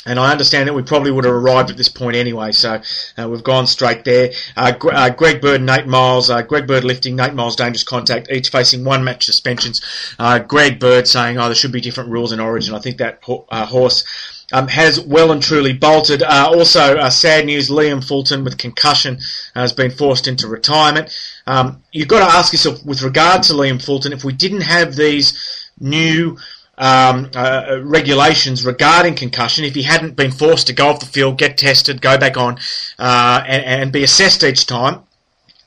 And 0.09 0.19
I 0.19 0.33
understand 0.33 0.69
that 0.69 0.75
we 0.75 0.83
probably 0.83 1.11
would 1.11 1.25
have 1.25 1.35
arrived 1.35 1.71
at 1.71 1.77
this 1.77 1.91
point 1.91 2.17
anyway, 2.17 2.53
so 2.53 2.81
uh, 3.19 3.29
we've 3.29 3.43
gone 3.43 3.67
straight 3.67 4.05
there. 4.05 4.33
Uh, 4.57 4.73
uh, 4.91 5.11
Greg 5.11 5.43
Bird, 5.43 5.61
Nate 5.61 5.87
Miles, 5.87 6.31
uh, 6.31 6.41
Greg 6.41 6.67
Bird 6.67 6.83
lifting, 6.83 7.15
Nate 7.15 7.35
Miles 7.35 7.57
dangerous 7.57 7.85
contact, 7.85 8.31
each 8.31 8.49
facing 8.49 8.85
one 8.85 9.05
match 9.05 9.25
suspensions. 9.25 9.81
Uh, 10.19 10.39
Greg 10.39 10.81
Bird 10.81 11.07
saying, 11.07 11.39
oh, 11.39 11.45
there 11.45 11.55
should 11.55 11.73
be 11.73 11.83
different 11.83 12.11
rules 12.11 12.33
in 12.33 12.41
Origin. 12.41 12.75
I 12.75 12.79
think 12.79 12.97
that 12.99 13.23
uh, 13.51 13.67
horse 13.67 14.03
um, 14.51 14.67
has 14.69 14.99
well 14.99 15.31
and 15.31 15.43
truly 15.43 15.75
bolted. 15.75 16.23
also, 16.23 17.07
sad 17.11 17.45
news: 17.45 17.69
Liam 17.69 18.03
Fulton 18.03 18.45
with 18.45 18.57
concussion 18.57 19.19
has 19.55 19.75
been 19.75 19.91
forced 19.91 20.27
into 20.27 20.49
retirement. 20.49 21.15
Um, 21.47 21.83
you've 21.93 22.09
got 22.09 22.27
to 22.27 22.37
ask 22.37 22.55
yourself, 22.55 22.83
with 22.83 23.03
regard 23.03 23.43
to 23.45 23.53
Liam 23.53 23.83
Fulton, 23.83 24.15
if 24.15 24.25
we 24.25 24.33
didn't 24.33 24.63
have 24.63 24.97
these 24.97 25.69
new 25.81 26.39
um, 26.79 27.31
uh, 27.35 27.81
regulations 27.83 28.65
regarding 28.65 29.17
concussion 29.17 29.65
if 29.65 29.75
he 29.75 29.83
hadn't 29.83 30.15
been 30.15 30.31
forced 30.31 30.69
to 30.69 30.73
go 30.73 30.89
off 30.89 31.01
the 31.01 31.07
field, 31.07 31.37
get 31.37 31.59
tested, 31.59 32.01
go 32.01 32.17
back 32.17 32.37
on, 32.37 32.59
uh, 32.99 33.43
and, 33.47 33.65
and, 33.65 33.93
be 33.93 34.05
assessed 34.05 34.45
each 34.45 34.65
time. 34.65 35.01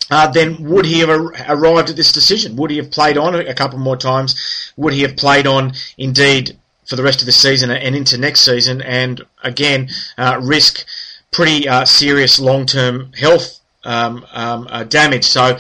Uh, 0.09 0.31
then 0.31 0.63
would 0.63 0.85
he 0.85 0.99
have 0.99 1.09
arrived 1.09 1.89
at 1.89 1.95
this 1.95 2.11
decision? 2.11 2.55
Would 2.55 2.71
he 2.71 2.77
have 2.77 2.91
played 2.91 3.17
on 3.17 3.35
a 3.35 3.53
couple 3.53 3.77
more 3.77 3.97
times? 3.97 4.71
Would 4.77 4.93
he 4.93 5.01
have 5.01 5.17
played 5.17 5.47
on 5.47 5.73
indeed 5.97 6.57
for 6.85 6.95
the 6.95 7.03
rest 7.03 7.21
of 7.21 7.25
the 7.25 7.31
season 7.31 7.71
and 7.71 7.95
into 7.95 8.17
next 8.17 8.41
season? 8.41 8.81
And 8.81 9.21
again, 9.43 9.89
uh, 10.17 10.39
risk 10.41 10.85
pretty 11.31 11.67
uh, 11.67 11.85
serious 11.85 12.39
long-term 12.39 13.13
health 13.13 13.59
um, 13.83 14.25
um, 14.31 14.67
uh, 14.69 14.83
damage. 14.83 15.25
So 15.25 15.57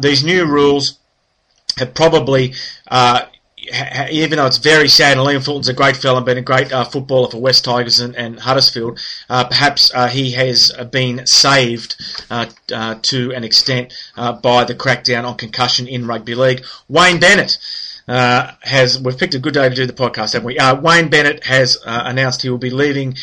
these 0.00 0.24
new 0.24 0.46
rules 0.46 0.98
have 1.78 1.94
probably 1.94 2.54
uh, 2.88 3.22
even 4.10 4.38
though 4.38 4.46
it's 4.46 4.58
very 4.58 4.88
sad, 4.88 5.18
and 5.18 5.26
Liam 5.26 5.44
Fulton's 5.44 5.68
a 5.68 5.72
great 5.72 5.96
fellow 5.96 6.16
and 6.16 6.26
been 6.26 6.38
a 6.38 6.42
great 6.42 6.72
uh, 6.72 6.84
footballer 6.84 7.30
for 7.30 7.38
West 7.38 7.64
Tigers 7.64 8.00
and, 8.00 8.14
and 8.16 8.38
Huddersfield, 8.38 9.00
uh, 9.28 9.44
perhaps 9.44 9.92
uh, 9.94 10.08
he 10.08 10.32
has 10.32 10.72
been 10.90 11.26
saved 11.26 11.96
uh, 12.30 12.46
uh, 12.72 12.96
to 13.02 13.32
an 13.32 13.44
extent 13.44 13.94
uh, 14.16 14.32
by 14.32 14.64
the 14.64 14.74
crackdown 14.74 15.24
on 15.24 15.36
concussion 15.36 15.86
in 15.86 16.06
rugby 16.06 16.34
league. 16.34 16.64
Wayne 16.88 17.20
Bennett. 17.20 17.58
Uh, 18.08 18.52
has 18.60 19.00
we've 19.00 19.18
picked 19.18 19.34
a 19.34 19.38
good 19.38 19.54
day 19.54 19.68
to 19.68 19.74
do 19.74 19.86
the 19.86 19.92
podcast, 19.92 20.32
haven't 20.34 20.46
we? 20.46 20.58
Uh, 20.58 20.80
Wayne 20.80 21.08
Bennett 21.08 21.44
has 21.44 21.76
uh, 21.84 22.02
announced 22.04 22.42
he 22.42 22.48
will 22.48 22.58
be 22.58 22.70
leaving 22.70 23.16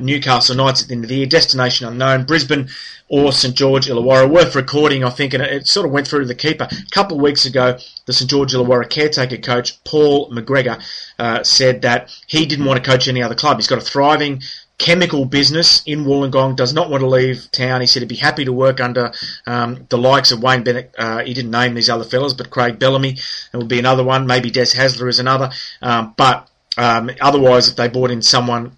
Newcastle 0.00 0.56
Knights 0.56 0.82
at 0.82 0.88
the 0.88 0.94
end 0.94 1.04
of 1.04 1.08
the 1.08 1.16
year. 1.16 1.26
Destination 1.26 1.86
unknown. 1.86 2.24
Brisbane 2.24 2.68
or 3.12 3.30
St 3.30 3.54
George 3.54 3.88
Illawarra. 3.88 4.28
Worth 4.28 4.54
recording, 4.54 5.04
I 5.04 5.10
think, 5.10 5.34
and 5.34 5.42
it, 5.42 5.66
sort 5.66 5.84
of 5.84 5.92
went 5.92 6.08
through 6.08 6.20
to 6.20 6.26
the 6.26 6.34
keeper. 6.34 6.66
A 6.70 6.90
couple 6.90 7.18
of 7.18 7.22
weeks 7.22 7.44
ago, 7.44 7.76
the 8.06 8.12
St 8.14 8.28
George 8.30 8.54
Illawarra 8.54 8.88
caretaker 8.88 9.36
coach, 9.36 9.84
Paul 9.84 10.30
McGregor, 10.30 10.82
uh, 11.18 11.44
said 11.44 11.82
that 11.82 12.10
he 12.26 12.46
didn't 12.46 12.64
want 12.64 12.82
to 12.82 12.90
coach 12.90 13.08
any 13.08 13.22
other 13.22 13.34
club. 13.34 13.58
He's 13.58 13.66
got 13.66 13.76
a 13.76 13.82
thriving 13.82 14.40
chemical 14.82 15.24
business 15.24 15.80
in 15.86 16.04
Wollongong, 16.04 16.56
does 16.56 16.74
not 16.74 16.90
want 16.90 17.02
to 17.02 17.06
leave 17.06 17.48
town. 17.52 17.80
He 17.80 17.86
said 17.86 18.02
he'd 18.02 18.08
be 18.08 18.16
happy 18.16 18.44
to 18.44 18.52
work 18.52 18.80
under 18.80 19.12
um, 19.46 19.86
the 19.88 19.96
likes 19.96 20.32
of 20.32 20.42
Wayne 20.42 20.64
Bennett. 20.64 20.92
Uh, 20.98 21.22
he 21.22 21.34
didn't 21.34 21.52
name 21.52 21.74
these 21.74 21.88
other 21.88 22.04
fellas, 22.04 22.32
but 22.32 22.50
Craig 22.50 22.80
Bellamy 22.80 23.16
would 23.54 23.68
be 23.68 23.78
another 23.78 24.02
one. 24.02 24.26
Maybe 24.26 24.50
Des 24.50 24.74
Hasler 24.74 25.08
is 25.08 25.20
another. 25.20 25.50
Um, 25.80 26.14
but 26.16 26.50
um, 26.76 27.10
otherwise, 27.20 27.68
if 27.68 27.76
they 27.76 27.88
brought 27.88 28.10
in 28.10 28.22
someone 28.22 28.76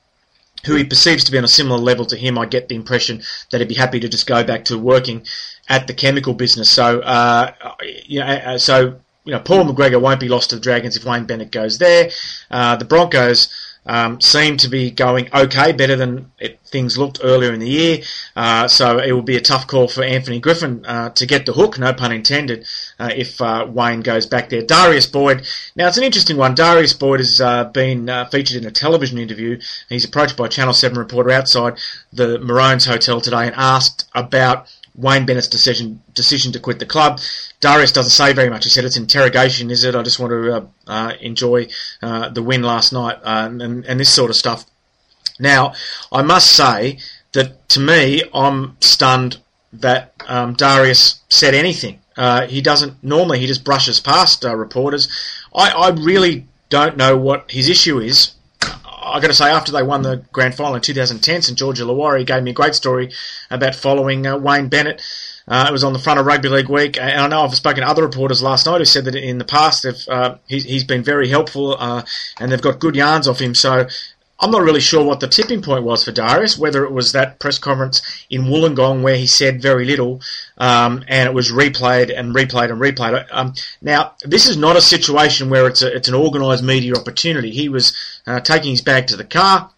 who 0.67 0.75
he 0.77 0.85
perceives 0.85 1.25
to 1.25 1.33
be 1.33 1.39
on 1.39 1.45
a 1.45 1.49
similar 1.49 1.79
level 1.79 2.05
to 2.07 2.17
him, 2.17 2.39
I 2.39 2.45
get 2.45 2.69
the 2.69 2.75
impression 2.75 3.23
that 3.51 3.61
he'd 3.61 3.69
be 3.69 3.75
happy 3.75 4.01
to 4.01 4.09
just 4.09 4.27
go 4.27 4.45
back 4.45 4.67
to 4.67 4.79
working 4.79 5.25
at 5.71 5.87
the 5.87 5.95
chemical 5.95 6.35
business. 6.35 6.71
So, 6.71 7.01
uh, 7.01 7.53
you 8.07 8.21
know, 8.21 8.27
uh, 8.27 8.59
so 8.59 9.01
you 9.25 9.33
know, 9.33 9.41
Paul 9.41 9.65
McGregor 9.65 10.01
won't 10.01 10.21
be 10.21 10.29
lost 10.29 10.51
to 10.51 10.57
the 10.57 10.61
Dragons 10.61 10.97
if 10.97 11.05
Wayne 11.05 11.25
Bennett 11.25 11.51
goes 11.51 11.79
there. 11.79 12.11
Uh, 12.51 12.77
the 12.77 12.85
Broncos 12.85 13.49
um, 13.87 14.21
seem 14.21 14.57
to 14.59 14.69
be 14.69 14.91
going 14.91 15.29
okay, 15.35 15.73
better 15.73 15.97
than 15.97 16.31
it, 16.39 16.61
things 16.65 16.97
looked 16.99 17.21
earlier 17.23 17.53
in 17.53 17.61
the 17.61 17.69
year. 17.69 17.99
Uh, 18.35 18.67
so 18.69 18.99
it 18.99 19.13
will 19.13 19.23
be 19.23 19.37
a 19.37 19.41
tough 19.41 19.67
call 19.67 19.89
for 19.89 20.03
Anthony 20.03 20.41
Griffin 20.41 20.85
uh, 20.87 21.11
to 21.11 21.27
get 21.27 21.47
the 21.47 21.53
hook, 21.53 21.79
no 21.79 21.93
pun 21.93 22.13
intended, 22.13 22.67
uh, 22.99 23.11
if 23.15 23.41
uh, 23.41 23.67
Wayne 23.69 24.01
goes 24.01 24.27
back 24.27 24.49
there. 24.49 24.63
Darius 24.63 25.07
Boyd. 25.07 25.47
Now 25.77 25.89
it's 25.89 25.99
an 25.99 26.05
interesting 26.05 26.37
one. 26.37 26.55
Darius 26.55 26.93
Boyd 26.93 27.21
has 27.21 27.41
uh, 27.41 27.65
been 27.65 28.09
uh, 28.09 28.27
featured 28.27 28.57
in 28.57 28.67
a 28.67 28.71
television 28.71 29.19
interview. 29.19 29.61
He's 29.89 30.05
approached 30.05 30.37
by 30.37 30.47
a 30.47 30.51
Channel 30.51 30.75
Seven 30.75 30.99
reporter 30.99 31.31
outside 31.31 31.79
the 32.13 32.39
Maroons 32.39 32.87
Hotel 32.87 33.21
today 33.21 33.47
and 33.47 33.55
asked 33.57 34.09
about 34.15 34.69
Wayne 34.95 35.27
Bennett's 35.27 35.49
decision 35.49 36.03
decision 36.15 36.53
to 36.53 36.61
quit 36.61 36.79
the 36.79 36.87
club. 36.87 37.21
Darius 37.61 37.93
doesn't 37.93 38.11
say 38.11 38.33
very 38.33 38.51
much. 38.51 38.65
He 38.65 38.71
said 38.71 38.85
it's 38.85 38.97
interrogation, 38.97 39.71
is 39.71 39.85
it? 39.85 39.95
I 39.95 40.03
just 40.03 40.21
want 40.21 40.31
to 40.31 40.57
uh, 40.57 40.67
uh, 40.87 41.13
enjoy 41.21 41.69
uh, 42.03 42.29
the 42.29 42.43
win 42.43 42.63
last 42.63 42.93
night 42.93 43.17
uh, 43.23 43.49
and, 43.51 43.85
and 43.85 44.01
this 44.01 44.13
sort 44.13 44.31
of 44.31 44.37
stuff. 44.37 44.65
Now, 45.39 45.75
I 46.13 46.23
must 46.23 46.53
say 46.53 46.99
that 47.33 47.69
to 47.71 47.81
me, 47.81 48.23
I'm 48.33 48.77
stunned 48.81 49.39
that 49.73 50.15
um, 50.29 50.55
Darius 50.55 51.23
said 51.29 51.55
anything. 51.55 52.01
Uh, 52.17 52.47
he 52.47 52.61
doesn't 52.61 53.03
normally. 53.03 53.41
He 53.41 53.47
just 53.47 53.65
brushes 53.65 53.99
past 53.99 54.45
uh, 54.45 54.55
reporters. 54.55 55.09
I, 55.53 55.71
I 55.71 55.89
really 55.91 56.47
don't 56.69 56.97
know 56.97 57.17
what 57.17 57.51
his 57.51 57.69
issue 57.69 57.99
is 57.99 58.35
I 59.15 59.21
got 59.21 59.29
to 59.29 59.35
say, 59.35 59.49
after 59.49 59.71
they 59.71 59.85
won 59.85 60.03
the 60.03 60.25
grand 60.33 60.57
final 60.57 60.75
in 60.75 60.81
2010, 60.81 61.43
St 61.43 61.57
George 61.57 61.79
Illawarra 61.79 62.27
gave 62.27 62.43
me 62.43 62.51
a 62.51 62.55
great 62.55 62.75
story 62.75 63.13
about 63.49 63.77
following 63.77 64.27
uh, 64.27 64.37
Wayne 64.39 64.69
Bennett. 64.69 65.01
Uh, 65.47 65.67
it 65.69 65.73
was 65.73 65.85
on 65.85 65.93
the 65.93 66.01
front 66.01 66.19
of 66.19 66.27
Rugby 66.27 66.49
League 66.49 66.69
Week, 66.69 66.99
and 66.99 67.21
I 67.21 67.29
know 67.29 67.43
I've 67.43 67.55
spoken 67.55 67.85
to 67.85 67.89
other 67.89 68.03
reporters 68.03 68.43
last 68.43 68.67
night 68.67 68.79
who 68.79 68.85
said 68.85 69.05
that 69.05 69.15
in 69.15 69.39
the 69.39 69.45
past 69.45 69.87
uh, 70.09 70.39
he's, 70.49 70.65
he's 70.65 70.83
been 70.83 71.05
very 71.05 71.29
helpful, 71.29 71.77
uh, 71.79 72.03
and 72.41 72.51
they've 72.51 72.61
got 72.61 72.81
good 72.81 72.97
yarns 72.97 73.29
off 73.29 73.41
him. 73.41 73.55
So 73.55 73.87
I'm 74.41 74.51
not 74.51 74.63
really 74.63 74.81
sure 74.81 75.05
what 75.05 75.21
the 75.21 75.29
tipping 75.29 75.63
point 75.63 75.85
was 75.85 76.05
for 76.05 76.13
Darius, 76.13 76.59
whether 76.59 76.85
it 76.85 76.93
was 76.93 77.13
that 77.13 77.39
press 77.39 77.59
conference 77.59 78.03
in 78.29 78.45
Wollongong 78.45 79.03
where 79.03 79.17
he 79.17 79.27
said 79.27 79.63
very 79.63 79.85
little, 79.85 80.21
um, 80.59 81.05
and 81.07 81.29
it 81.29 81.35
was 81.35 81.53
replayed 81.53 82.13
and 82.17 82.35
replayed 82.35 82.71
and 82.71 82.81
replayed. 82.81 83.27
Um, 83.31 83.55
now, 83.81 84.15
this 84.23 84.49
is 84.49 84.57
not 84.57 84.77
a 84.77 84.83
situation 84.83 85.51
where 85.51 85.67
it's 85.69 85.83
a, 85.83 85.95
it's 85.95 86.09
an 86.09 86.15
organised 86.15 86.65
media 86.65 86.95
opportunity. 86.95 87.53
He 87.53 87.69
was 87.69 87.97
uh, 88.27 88.41
taking 88.41 88.73
his 88.73 88.83
bag 88.83 89.07
to 89.09 89.17
the 89.17 89.25
car. 89.25 89.71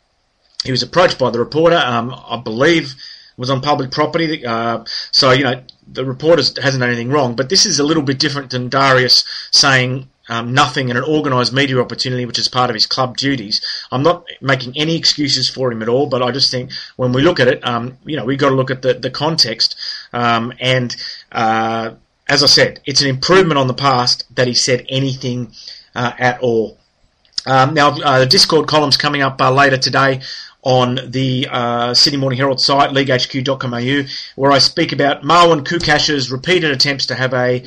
He 0.65 0.71
was 0.71 0.83
approached 0.83 1.19
by 1.19 1.31
the 1.31 1.39
reporter. 1.39 1.77
Um, 1.77 2.15
I 2.27 2.39
believe 2.39 2.95
was 3.37 3.51
on 3.51 3.61
public 3.61 3.91
property. 3.91 4.45
Uh, 4.45 4.85
so 5.11 5.33
you 5.33 5.45
know 5.45 5.63
the 5.87 6.05
reporter 6.05 6.43
hasn't 6.61 6.81
done 6.81 6.89
anything 6.89 7.11
wrong. 7.11 7.37
But 7.37 7.49
this 7.49 7.67
is 7.67 7.79
a 7.79 7.85
little 7.85 8.03
bit 8.03 8.19
different 8.19 8.51
than 8.51 8.69
Darius 8.69 9.25
saying 9.53 10.09
um, 10.28 10.52
nothing 10.52 10.88
in 10.88 10.97
an 10.97 11.04
organised 11.04 11.52
media 11.52 11.80
opportunity, 11.80 12.26
which 12.26 12.38
is 12.38 12.49
part 12.49 12.71
of 12.71 12.75
his 12.75 12.87
club 12.87 13.16
duties. 13.16 13.61
I'm 13.90 14.02
not 14.02 14.26
making 14.40 14.76
any 14.76 14.97
excuses 14.97 15.49
for 15.49 15.71
him 15.71 15.83
at 15.83 15.88
all, 15.88 16.06
but 16.06 16.23
I 16.23 16.30
just 16.33 16.50
think 16.50 16.73
when 16.97 17.12
we 17.12 17.23
look 17.23 17.40
at 17.40 17.49
it, 17.49 17.66
um, 17.66 17.99
you 18.04 18.16
know, 18.16 18.25
we've 18.25 18.38
got 18.38 18.50
to 18.50 18.54
look 18.54 18.71
at 18.71 18.83
the, 18.83 18.95
the 18.95 19.11
context. 19.11 19.76
Um, 20.12 20.52
and 20.61 20.95
uh, 21.33 21.92
as 22.28 22.42
I 22.42 22.47
said, 22.47 22.80
it's 22.85 23.02
an 23.02 23.09
improvement 23.09 23.59
on 23.59 23.68
the 23.68 23.75
past 23.75 24.25
that 24.35 24.47
he 24.47 24.54
said 24.54 24.85
anything 24.88 25.52
uh, 25.95 26.12
at 26.18 26.40
all. 26.40 26.78
Um, 27.47 27.75
now, 27.75 27.90
uh, 27.90 28.21
the 28.21 28.26
Discord 28.26 28.66
column's 28.66 28.97
coming 28.97 29.23
up 29.23 29.40
uh, 29.40 29.52
later 29.52 29.76
today 29.76 30.21
on 30.62 30.99
the 31.06 31.47
uh, 31.49 31.95
Morning 32.18 32.37
Herald 32.37 32.61
site, 32.61 32.90
leaguehq.com.au, 32.90 34.09
where 34.35 34.50
I 34.50 34.59
speak 34.59 34.90
about 34.90 35.23
Marwan 35.23 35.64
Koukash's 35.64 36.33
repeated 36.33 36.73
attempts 36.73 37.06
to 37.06 37.14
have 37.14 37.33
a 37.35 37.64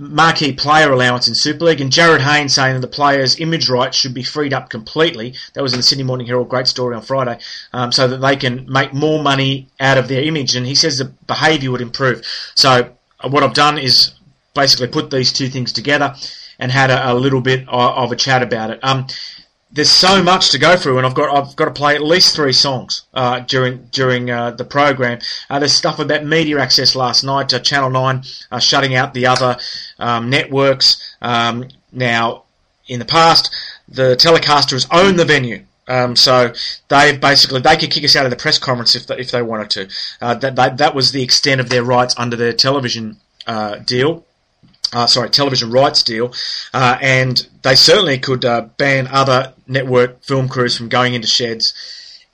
marquee 0.00 0.52
player 0.52 0.90
allowance 0.90 1.28
in 1.28 1.34
Super 1.34 1.66
League, 1.66 1.80
and 1.80 1.92
Jarryd 1.92 2.20
Hayne 2.20 2.48
saying 2.48 2.74
that 2.74 2.80
the 2.80 2.88
players' 2.88 3.38
image 3.38 3.68
rights 3.68 3.98
should 3.98 4.14
be 4.14 4.22
freed 4.22 4.54
up 4.54 4.70
completely. 4.70 5.34
That 5.52 5.62
was 5.62 5.74
in 5.74 5.78
the 5.78 5.82
Sydney 5.82 6.04
Morning 6.04 6.26
Herald, 6.26 6.48
great 6.48 6.66
story 6.66 6.96
on 6.96 7.02
Friday, 7.02 7.38
um, 7.74 7.92
so 7.92 8.08
that 8.08 8.16
they 8.16 8.36
can 8.36 8.70
make 8.70 8.94
more 8.94 9.22
money 9.22 9.68
out 9.78 9.98
of 9.98 10.08
their 10.08 10.22
image. 10.22 10.56
And 10.56 10.66
he 10.66 10.74
says 10.74 10.96
the 10.96 11.12
behaviour 11.26 11.70
would 11.70 11.82
improve. 11.82 12.24
So 12.54 12.90
uh, 13.20 13.28
what 13.28 13.42
I've 13.42 13.52
done 13.52 13.76
is 13.76 14.14
basically 14.54 14.88
put 14.88 15.10
these 15.10 15.32
two 15.32 15.48
things 15.48 15.70
together 15.70 16.14
and 16.58 16.72
had 16.72 16.90
a, 16.90 17.12
a 17.12 17.14
little 17.14 17.42
bit 17.42 17.68
of, 17.68 18.04
of, 18.04 18.12
a 18.12 18.16
chat 18.16 18.42
about 18.42 18.70
it. 18.70 18.80
Um, 18.82 19.06
there's 19.72 19.90
so 19.90 20.22
much 20.22 20.50
to 20.50 20.58
go 20.58 20.76
through, 20.76 20.98
and 20.98 21.06
I've 21.06 21.14
got 21.14 21.34
I've 21.34 21.54
got 21.54 21.66
to 21.66 21.70
play 21.70 21.94
at 21.94 22.02
least 22.02 22.34
three 22.34 22.52
songs 22.52 23.02
uh, 23.14 23.40
during 23.40 23.84
during 23.92 24.30
uh, 24.30 24.50
the 24.52 24.64
program. 24.64 25.20
Uh, 25.48 25.58
there's 25.58 25.72
stuff 25.72 25.98
about 25.98 26.24
media 26.24 26.58
access 26.58 26.96
last 26.96 27.22
night. 27.22 27.54
Uh, 27.54 27.60
Channel 27.60 27.90
Nine 27.90 28.22
uh, 28.50 28.58
shutting 28.58 28.94
out 28.94 29.14
the 29.14 29.26
other 29.26 29.58
um, 29.98 30.28
networks. 30.28 31.14
Um, 31.22 31.68
now, 31.92 32.44
in 32.88 32.98
the 32.98 33.04
past, 33.04 33.54
the 33.88 34.16
telecasters 34.16 34.86
own 34.90 35.16
the 35.16 35.24
venue. 35.24 35.64
Um, 35.86 36.14
so 36.14 36.52
they 36.88 37.16
basically 37.16 37.60
they 37.60 37.76
could 37.76 37.90
kick 37.90 38.04
us 38.04 38.16
out 38.16 38.24
of 38.24 38.30
the 38.30 38.36
press 38.36 38.58
conference 38.58 38.94
if 38.94 39.06
they, 39.06 39.18
if 39.18 39.30
they 39.30 39.42
wanted 39.42 39.70
to. 39.70 39.88
Uh, 40.20 40.34
that, 40.34 40.56
that 40.56 40.78
that 40.78 40.94
was 40.94 41.12
the 41.12 41.22
extent 41.22 41.60
of 41.60 41.68
their 41.68 41.84
rights 41.84 42.14
under 42.18 42.36
their 42.36 42.52
television 42.52 43.18
deal 43.84 44.24
uh, 44.92 45.06
sorry, 45.06 45.30
television 45.30 45.70
rights 45.70 46.02
deal, 46.02 46.32
uh, 46.74 46.98
and 47.00 47.48
they 47.62 47.74
certainly 47.74 48.18
could 48.18 48.44
uh, 48.44 48.62
ban 48.76 49.06
other 49.08 49.52
network 49.66 50.22
film 50.24 50.48
crews 50.48 50.76
from 50.76 50.88
going 50.88 51.14
into 51.14 51.28
sheds 51.28 51.74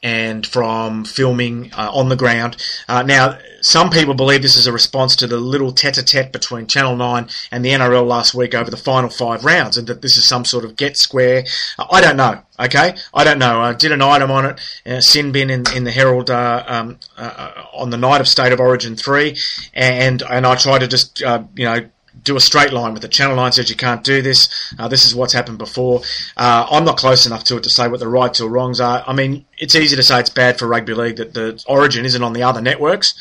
and 0.02 0.46
from 0.46 1.04
filming 1.04 1.72
uh, 1.72 1.90
on 1.92 2.08
the 2.08 2.16
ground. 2.16 2.56
Uh, 2.88 3.02
now, 3.02 3.38
some 3.60 3.90
people 3.90 4.14
believe 4.14 4.40
this 4.40 4.56
is 4.56 4.66
a 4.66 4.72
response 4.72 5.16
to 5.16 5.26
the 5.26 5.38
little 5.38 5.72
tete-a-tete 5.72 6.32
between 6.32 6.66
Channel 6.66 6.94
9 6.96 7.28
and 7.50 7.64
the 7.64 7.70
NRL 7.70 8.06
last 8.06 8.34
week 8.34 8.54
over 8.54 8.70
the 8.70 8.76
final 8.76 9.10
five 9.10 9.44
rounds, 9.44 9.76
and 9.76 9.88
that 9.88 10.02
this 10.02 10.16
is 10.16 10.28
some 10.28 10.44
sort 10.44 10.64
of 10.64 10.76
get 10.76 10.96
square. 10.96 11.44
Uh, 11.78 11.86
I 11.90 12.00
don't 12.00 12.16
know. 12.16 12.40
Okay, 12.58 12.94
I 13.12 13.24
don't 13.24 13.38
know. 13.38 13.60
I 13.60 13.74
did 13.74 13.92
an 13.92 14.00
item 14.00 14.30
on 14.30 14.46
it, 14.46 14.60
uh, 14.86 15.00
sin 15.00 15.32
bin 15.32 15.50
in, 15.50 15.64
in 15.74 15.84
the 15.84 15.90
Herald 15.90 16.30
uh, 16.30 16.64
um, 16.66 16.98
uh, 17.16 17.64
on 17.74 17.90
the 17.90 17.98
night 17.98 18.20
of 18.20 18.28
State 18.28 18.52
of 18.52 18.60
Origin 18.60 18.96
three, 18.96 19.36
and 19.74 20.22
and 20.22 20.46
I 20.46 20.54
tried 20.54 20.78
to 20.78 20.88
just 20.88 21.22
uh, 21.22 21.42
you 21.54 21.66
know 21.66 21.80
do 22.22 22.36
a 22.36 22.40
straight 22.40 22.72
line 22.72 22.94
with 22.94 23.04
it. 23.04 23.10
Channel 23.10 23.36
9 23.36 23.52
says 23.52 23.70
you 23.70 23.76
can't 23.76 24.02
do 24.02 24.22
this. 24.22 24.74
Uh, 24.78 24.88
this 24.88 25.04
is 25.04 25.14
what's 25.14 25.32
happened 25.32 25.58
before. 25.58 26.02
Uh, 26.36 26.66
I'm 26.70 26.84
not 26.84 26.96
close 26.96 27.26
enough 27.26 27.44
to 27.44 27.56
it 27.56 27.62
to 27.64 27.70
say 27.70 27.88
what 27.88 28.00
the 28.00 28.08
rights 28.08 28.40
or 28.40 28.48
wrongs 28.48 28.80
are. 28.80 29.04
I 29.06 29.12
mean, 29.12 29.44
it's 29.58 29.74
easy 29.74 29.96
to 29.96 30.02
say 30.02 30.20
it's 30.20 30.30
bad 30.30 30.58
for 30.58 30.66
rugby 30.66 30.94
league 30.94 31.16
that 31.16 31.34
the 31.34 31.62
origin 31.66 32.04
isn't 32.04 32.22
on 32.22 32.32
the 32.32 32.42
other 32.42 32.60
networks, 32.60 33.14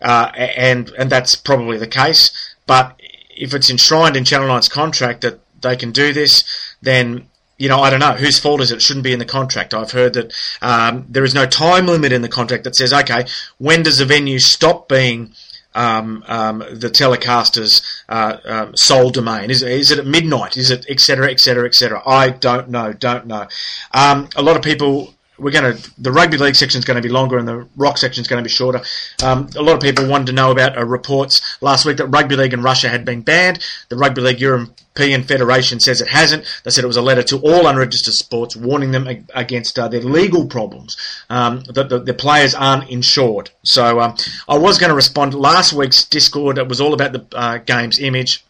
uh, 0.00 0.30
and 0.36 0.90
and 0.90 1.10
that's 1.10 1.34
probably 1.34 1.78
the 1.78 1.86
case. 1.86 2.54
But 2.66 3.00
if 3.30 3.54
it's 3.54 3.70
enshrined 3.70 4.16
in 4.16 4.24
Channel 4.24 4.48
9's 4.48 4.68
contract 4.68 5.22
that 5.22 5.40
they 5.60 5.76
can 5.76 5.92
do 5.92 6.12
this, 6.12 6.44
then 6.82 7.28
you 7.58 7.68
know, 7.68 7.80
I 7.80 7.90
don't 7.90 8.00
know 8.00 8.12
whose 8.12 8.38
fault 8.38 8.60
is 8.60 8.70
it. 8.70 8.76
It 8.76 8.82
shouldn't 8.82 9.02
be 9.02 9.12
in 9.12 9.18
the 9.18 9.24
contract. 9.24 9.74
I've 9.74 9.90
heard 9.90 10.14
that 10.14 10.32
um, 10.62 11.04
there 11.08 11.24
is 11.24 11.34
no 11.34 11.44
time 11.44 11.86
limit 11.86 12.12
in 12.12 12.22
the 12.22 12.28
contract 12.28 12.64
that 12.64 12.76
says, 12.76 12.92
okay, 12.92 13.26
when 13.58 13.82
does 13.82 13.98
the 13.98 14.04
venue 14.04 14.38
stop 14.38 14.88
being 14.88 15.34
um, 15.78 16.24
um, 16.26 16.58
the 16.58 16.90
telecaster's 16.90 17.74
uh, 18.08 18.36
um, 18.44 18.76
sole 18.76 19.10
domain? 19.10 19.50
Is, 19.50 19.62
is 19.62 19.90
it 19.90 19.98
at 19.98 20.06
midnight? 20.06 20.56
Is 20.56 20.70
it 20.70 20.84
et 20.88 21.00
cetera, 21.00 21.30
et 21.30 21.40
cetera, 21.40 21.66
et 21.66 21.74
cetera? 21.74 22.02
I 22.04 22.30
don't 22.30 22.68
know, 22.68 22.92
don't 22.92 23.26
know. 23.26 23.46
Um, 23.92 24.28
a 24.36 24.42
lot 24.42 24.56
of 24.56 24.62
people 24.62 25.14
we're 25.38 25.50
going 25.50 25.76
to 25.76 25.90
the 26.00 26.12
rugby 26.12 26.36
league 26.36 26.56
section 26.56 26.78
is 26.78 26.84
going 26.84 26.96
to 26.96 27.02
be 27.02 27.08
longer 27.08 27.38
and 27.38 27.46
the 27.46 27.66
rock 27.76 27.98
section 27.98 28.20
is 28.20 28.28
going 28.28 28.42
to 28.42 28.46
be 28.46 28.52
shorter. 28.52 28.80
Um, 29.22 29.48
a 29.56 29.62
lot 29.62 29.74
of 29.74 29.80
people 29.80 30.06
wanted 30.06 30.26
to 30.26 30.32
know 30.32 30.50
about 30.50 30.76
uh, 30.76 30.84
reports 30.84 31.58
last 31.60 31.84
week 31.84 31.96
that 31.98 32.06
rugby 32.06 32.36
league 32.36 32.52
in 32.52 32.62
Russia 32.62 32.88
had 32.88 33.04
been 33.04 33.22
banned. 33.22 33.64
The 33.88 33.96
rugby 33.96 34.20
league 34.20 34.40
European 34.40 35.22
Federation 35.22 35.80
says 35.80 36.00
it 36.00 36.08
hasn't. 36.08 36.44
They 36.64 36.70
said 36.70 36.84
it 36.84 36.88
was 36.88 36.96
a 36.96 37.02
letter 37.02 37.22
to 37.24 37.38
all 37.38 37.66
unregistered 37.66 38.14
sports 38.14 38.56
warning 38.56 38.90
them 38.90 39.06
against 39.34 39.78
uh, 39.78 39.88
their 39.88 40.00
legal 40.00 40.46
problems 40.46 40.96
um, 41.30 41.62
that 41.74 41.88
the, 41.88 42.00
the, 42.00 42.14
players 42.14 42.54
aren't 42.54 42.90
insured. 42.90 43.50
So 43.62 44.00
um, 44.00 44.16
I 44.48 44.58
was 44.58 44.78
going 44.78 44.90
to 44.90 44.96
respond 44.96 45.34
last 45.34 45.72
week's 45.72 46.04
Discord. 46.04 46.58
It 46.58 46.68
was 46.68 46.80
all 46.80 46.94
about 46.94 47.12
the 47.12 47.24
uh, 47.32 47.58
game's 47.58 48.00
image. 48.00 48.44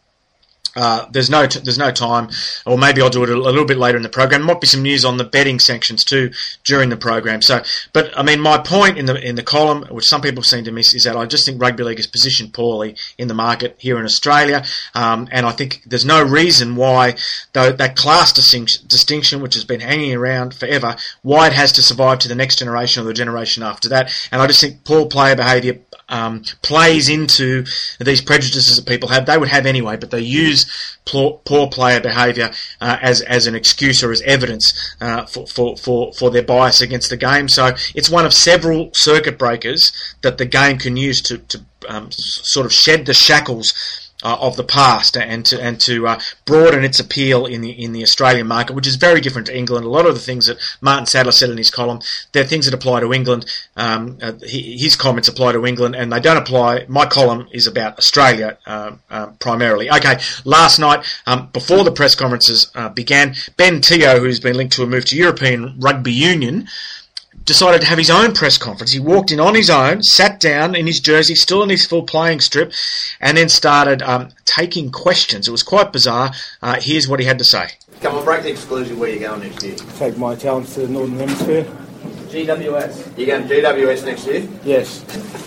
Uh, 0.78 1.06
there's 1.10 1.28
no 1.28 1.44
t- 1.44 1.58
there's 1.58 1.76
no 1.76 1.90
time, 1.90 2.28
or 2.64 2.78
maybe 2.78 3.02
I'll 3.02 3.10
do 3.10 3.24
it 3.24 3.30
a, 3.30 3.34
a, 3.34 3.50
little 3.50 3.64
bit 3.64 3.78
later 3.78 3.96
in 3.96 4.04
the 4.04 4.08
program. 4.08 4.42
Might 4.42 4.60
be 4.60 4.68
some 4.68 4.82
news 4.82 5.04
on 5.04 5.16
the 5.16 5.24
betting 5.24 5.58
sanctions 5.58 6.04
too 6.04 6.30
during 6.62 6.88
the 6.88 6.96
program. 6.96 7.42
So, 7.42 7.64
but 7.92 8.16
I 8.16 8.22
mean, 8.22 8.38
my 8.38 8.58
point 8.58 8.96
in 8.96 9.06
the 9.06 9.20
in 9.20 9.34
the 9.34 9.42
column, 9.42 9.82
which 9.90 10.04
some 10.04 10.20
people 10.20 10.44
seem 10.44 10.62
to 10.64 10.70
miss, 10.70 10.94
is 10.94 11.02
that 11.02 11.16
I 11.16 11.26
just 11.26 11.44
think 11.44 11.60
rugby 11.60 11.82
league 11.82 11.98
is 11.98 12.06
positioned 12.06 12.54
poorly 12.54 12.94
in 13.18 13.26
the 13.26 13.34
market 13.34 13.74
here 13.80 13.98
in 13.98 14.04
Australia, 14.04 14.64
um, 14.94 15.26
and 15.32 15.46
I 15.46 15.50
think 15.50 15.82
there's 15.84 16.04
no 16.04 16.22
reason 16.22 16.76
why 16.76 17.16
though 17.54 17.72
that 17.72 17.96
class 17.96 18.32
distinction, 18.32 18.86
distinction, 18.86 19.42
which 19.42 19.54
has 19.54 19.64
been 19.64 19.80
hanging 19.80 20.14
around 20.14 20.54
forever, 20.54 20.94
why 21.22 21.48
it 21.48 21.54
has 21.54 21.72
to 21.72 21.82
survive 21.82 22.20
to 22.20 22.28
the 22.28 22.36
next 22.36 22.60
generation 22.60 23.02
or 23.02 23.06
the 23.06 23.14
generation 23.14 23.64
after 23.64 23.88
that. 23.88 24.12
And 24.30 24.40
I 24.40 24.46
just 24.46 24.60
think 24.60 24.84
poor 24.84 25.06
player 25.06 25.34
behaviour 25.34 25.80
um, 26.08 26.42
plays 26.62 27.08
into 27.08 27.64
these 28.00 28.20
prejudices 28.20 28.76
that 28.76 28.86
people 28.86 29.08
have. 29.08 29.26
They 29.26 29.38
would 29.38 29.48
have 29.48 29.66
anyway, 29.66 29.96
but 29.96 30.10
they 30.10 30.20
use 30.20 30.96
poor, 31.04 31.40
player 31.68 32.00
behaviour 32.00 32.50
uh, 32.80 32.98
as 33.00 33.20
as 33.22 33.46
an 33.46 33.54
excuse 33.54 34.02
or 34.02 34.10
as 34.12 34.22
evidence 34.22 34.96
uh, 35.00 35.26
for, 35.26 35.46
for, 35.46 35.76
for, 35.76 36.12
for 36.14 36.30
their 36.30 36.42
bias 36.42 36.80
against 36.80 37.10
the 37.10 37.16
game. 37.16 37.48
So 37.48 37.74
it's 37.94 38.10
one 38.10 38.24
of 38.24 38.32
several 38.32 38.90
circuit 38.94 39.38
breakers 39.38 39.92
that 40.22 40.38
the 40.38 40.46
game 40.46 40.78
can 40.78 40.96
use 40.96 41.20
to, 41.22 41.38
to 41.38 41.64
um, 41.88 42.10
sort 42.10 42.66
of 42.66 42.72
shed 42.72 43.06
the 43.06 43.14
shackles 43.14 44.07
uh, 44.22 44.36
of 44.40 44.56
the 44.56 44.64
past 44.64 45.16
and 45.16 45.46
to 45.46 45.60
and 45.62 45.80
to 45.80 46.06
uh, 46.06 46.20
broaden 46.44 46.84
its 46.84 46.98
appeal 46.98 47.46
in 47.46 47.60
the 47.60 47.70
in 47.70 47.92
the 47.92 48.02
Australian 48.02 48.46
market, 48.46 48.74
which 48.74 48.86
is 48.86 48.96
very 48.96 49.20
different 49.20 49.46
to 49.46 49.56
England. 49.56 49.84
A 49.84 49.88
lot 49.88 50.06
of 50.06 50.14
the 50.14 50.20
things 50.20 50.46
that 50.46 50.58
Martyn 50.80 51.06
Sadler 51.06 51.32
said 51.32 51.50
in 51.50 51.56
his 51.56 51.70
column, 51.70 52.00
they're 52.32 52.44
things 52.44 52.64
that 52.64 52.74
apply 52.74 53.00
to 53.00 53.12
England. 53.12 53.46
Um, 53.76 54.18
uh, 54.20 54.32
his 54.42 54.96
comments 54.96 55.28
apply 55.28 55.52
to 55.52 55.64
England, 55.64 55.94
and 55.94 56.12
they 56.12 56.20
don't 56.20 56.36
apply. 56.36 56.86
My 56.88 57.06
column 57.06 57.48
is 57.52 57.66
about 57.66 57.98
Australia 57.98 58.58
uh, 58.66 58.92
uh, 59.10 59.26
primarily. 59.38 59.90
Okay, 59.90 60.18
last 60.44 60.78
night 60.78 61.04
um, 61.26 61.48
before 61.52 61.84
the 61.84 61.92
press 61.92 62.14
conferences 62.14 62.70
uh, 62.74 62.88
began, 62.88 63.34
Ben 63.56 63.80
Te'o, 63.80 64.18
who's 64.18 64.40
been 64.40 64.56
linked 64.56 64.74
to 64.74 64.82
a 64.82 64.86
move 64.86 65.04
to 65.06 65.16
European 65.16 65.78
Rugby 65.78 66.12
Union 66.12 66.68
decided 67.44 67.80
to 67.80 67.86
have 67.86 67.98
his 67.98 68.10
own 68.10 68.32
press 68.34 68.58
conference. 68.58 68.92
He 68.92 69.00
walked 69.00 69.32
in 69.32 69.40
on 69.40 69.54
his 69.54 69.70
own, 69.70 70.02
sat 70.02 70.38
down 70.40 70.74
in 70.74 70.86
his 70.86 71.00
jersey, 71.00 71.34
still 71.34 71.62
in 71.62 71.70
his 71.70 71.86
full 71.86 72.02
playing 72.02 72.40
strip, 72.40 72.72
and 73.20 73.36
then 73.36 73.48
started 73.48 74.02
um, 74.02 74.28
taking 74.44 74.90
questions. 74.90 75.48
It 75.48 75.50
was 75.50 75.62
quite 75.62 75.92
bizarre. 75.92 76.32
Uh, 76.60 76.78
here's 76.80 77.08
what 77.08 77.20
he 77.20 77.26
had 77.26 77.38
to 77.38 77.44
say. 77.44 77.68
Come 78.00 78.16
on, 78.16 78.24
break 78.24 78.42
the 78.42 78.50
exclusion. 78.50 78.98
Where 78.98 79.10
you 79.10 79.20
going 79.20 79.40
next 79.40 79.62
year? 79.62 79.76
Take 79.98 80.18
my 80.18 80.34
talents 80.34 80.74
to 80.74 80.80
the 80.80 80.88
Northern 80.88 81.18
Hemisphere. 81.18 81.64
GWS. 82.28 83.18
You 83.18 83.26
going 83.26 83.48
to 83.48 83.54
GWS 83.54 84.04
next 84.04 84.26
year? 84.26 84.46
Yes. 84.62 85.02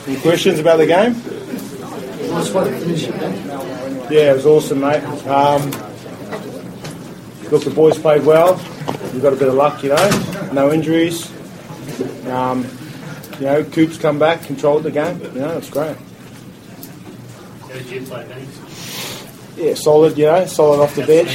Any 0.08 0.20
questions 0.20 0.60
about 0.60 0.78
the 0.78 0.88
game? 0.88 1.16
Yeah, 4.12 4.32
it 4.32 4.36
was 4.36 4.46
awesome, 4.46 4.82
mate. 4.82 5.04
Um, 5.28 5.62
look, 7.52 7.64
the 7.64 7.72
boys 7.74 8.00
played 8.00 8.26
well. 8.26 8.56
we've 9.14 9.22
got 9.22 9.34
a 9.34 9.36
bit 9.36 9.48
of 9.48 9.54
luck, 9.54 9.84
you 9.84 9.90
know. 9.90 10.50
No 10.54 10.72
injuries. 10.72 11.32
Um, 12.28 12.68
you 13.40 13.46
know, 13.46 13.64
Coops 13.64 13.98
come 13.98 14.20
back, 14.20 14.44
controlled 14.44 14.84
the 14.84 14.92
game. 14.92 15.20
You 15.22 15.30
know, 15.32 15.58
it's 15.58 15.70
great. 15.70 15.98
How 17.62 17.68
did 17.70 17.90
you 17.90 18.02
play, 18.02 18.28
Benny? 18.28 18.48
Yeah, 19.58 19.74
solid, 19.76 20.18
you 20.18 20.26
know, 20.26 20.46
solid 20.46 20.82
off 20.82 20.96
the 20.96 21.06
bench. 21.06 21.30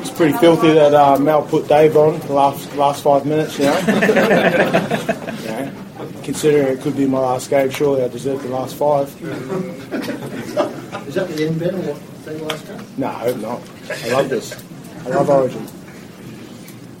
It's 0.00 0.10
pretty 0.10 0.36
filthy 0.38 0.72
that 0.74 0.94
uh, 0.94 1.18
Mal 1.18 1.42
put 1.42 1.68
Dave 1.68 1.96
on 1.96 2.20
the 2.20 2.32
last 2.32 2.74
last 2.76 3.02
five 3.02 3.26
minutes, 3.26 3.58
you 3.58 3.64
know. 3.64 3.80
You 5.46 5.52
know, 5.52 5.72
Considering 6.24 6.76
it 6.76 6.80
could 6.82 6.96
be 6.96 7.06
my 7.06 7.20
last 7.20 7.48
game, 7.48 7.70
surely 7.70 8.02
I 8.02 8.08
deserve 8.08 8.42
the 8.42 8.48
last 8.48 8.74
five. 8.74 9.08
Is 11.06 11.14
that 11.14 11.28
the 11.28 11.46
end, 11.46 11.60
Ben, 11.60 11.74
or 11.74 11.92
what? 11.92 11.98
Thing 11.98 12.46
last 12.46 12.66
game? 12.66 12.82
No, 12.96 13.06
I 13.06 13.12
hope 13.12 13.36
not. 13.36 13.60
I 13.90 14.08
love 14.12 14.28
this. 14.28 14.64
I 15.04 15.08
love 15.10 15.30
Origin. 15.30 15.62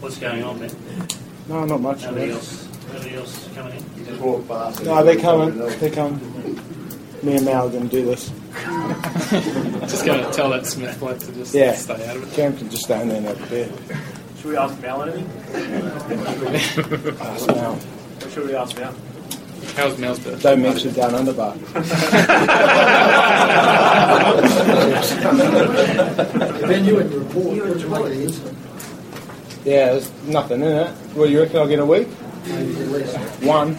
What's 0.00 0.18
going 0.18 0.44
on, 0.44 0.58
Ben? 0.60 0.70
No, 1.48 1.64
not 1.64 1.80
much. 1.80 2.02
Nobody 2.02 2.26
man. 2.26 2.36
else, 2.36 2.65
nobody 2.96 3.16
else 3.16 3.48
coming 3.54 3.76
in? 3.76 4.04
Just 4.04 4.20
walk 4.20 4.46
past. 4.48 4.84
No, 4.84 5.02
they're 5.04 5.18
coming. 5.18 5.56
They're 5.58 5.90
coming. 5.90 6.20
Me 7.22 7.36
and 7.36 7.44
Mal 7.44 7.66
are 7.66 7.70
going 7.70 7.88
to 7.88 7.96
do 7.96 8.04
this. 8.04 8.30
Just 9.90 10.04
going 10.04 10.22
to 10.24 10.30
tell 10.32 10.50
that 10.50 10.66
Smith 10.66 10.98
bloke 10.98 11.18
to 11.20 11.32
just 11.32 11.54
Yeah. 11.54 11.74
stay 11.74 12.06
out 12.08 12.16
of 12.16 12.22
it. 12.30 12.34
Cam 12.34 12.56
can 12.56 12.70
just 12.70 12.84
stand 12.84 13.10
there 13.10 13.18
and 13.18 13.26
have 13.26 13.42
a 13.42 13.46
beer. 13.46 13.68
Should 14.36 14.50
we 14.50 14.56
ask 14.56 14.80
Mal 14.80 15.02
anything? 15.02 15.28
Ask 17.20 17.46
Mal. 17.48 17.74
What 17.74 18.30
should 18.32 18.46
we 18.46 18.54
ask 18.54 18.76
Mal? 18.78 18.94
How's 19.76 19.98
Mal's 19.98 20.18
birthday? 20.20 20.42
Don't 20.42 20.62
mention 20.62 20.92
down 20.94 21.14
under 21.14 21.32
bar. 21.32 21.54
Ben, 25.46 26.84
you 26.84 26.96
went 26.96 27.10
to 27.12 27.18
report. 27.20 27.46
What 27.56 27.66
did 27.68 27.80
you 27.80 27.88
make 27.88 28.00
of 28.00 28.08
the 28.10 28.22
incident? 28.22 28.58
Yeah, 29.64 29.86
there's 29.92 30.10
nothing 30.24 30.60
in 30.62 30.68
it. 30.68 30.88
What 31.14 31.26
do 31.26 31.32
you 31.32 31.40
reckon 31.42 31.56
I'll 31.58 31.68
get 31.68 31.78
a 31.78 31.86
week? 31.86 32.08
One. 33.46 33.76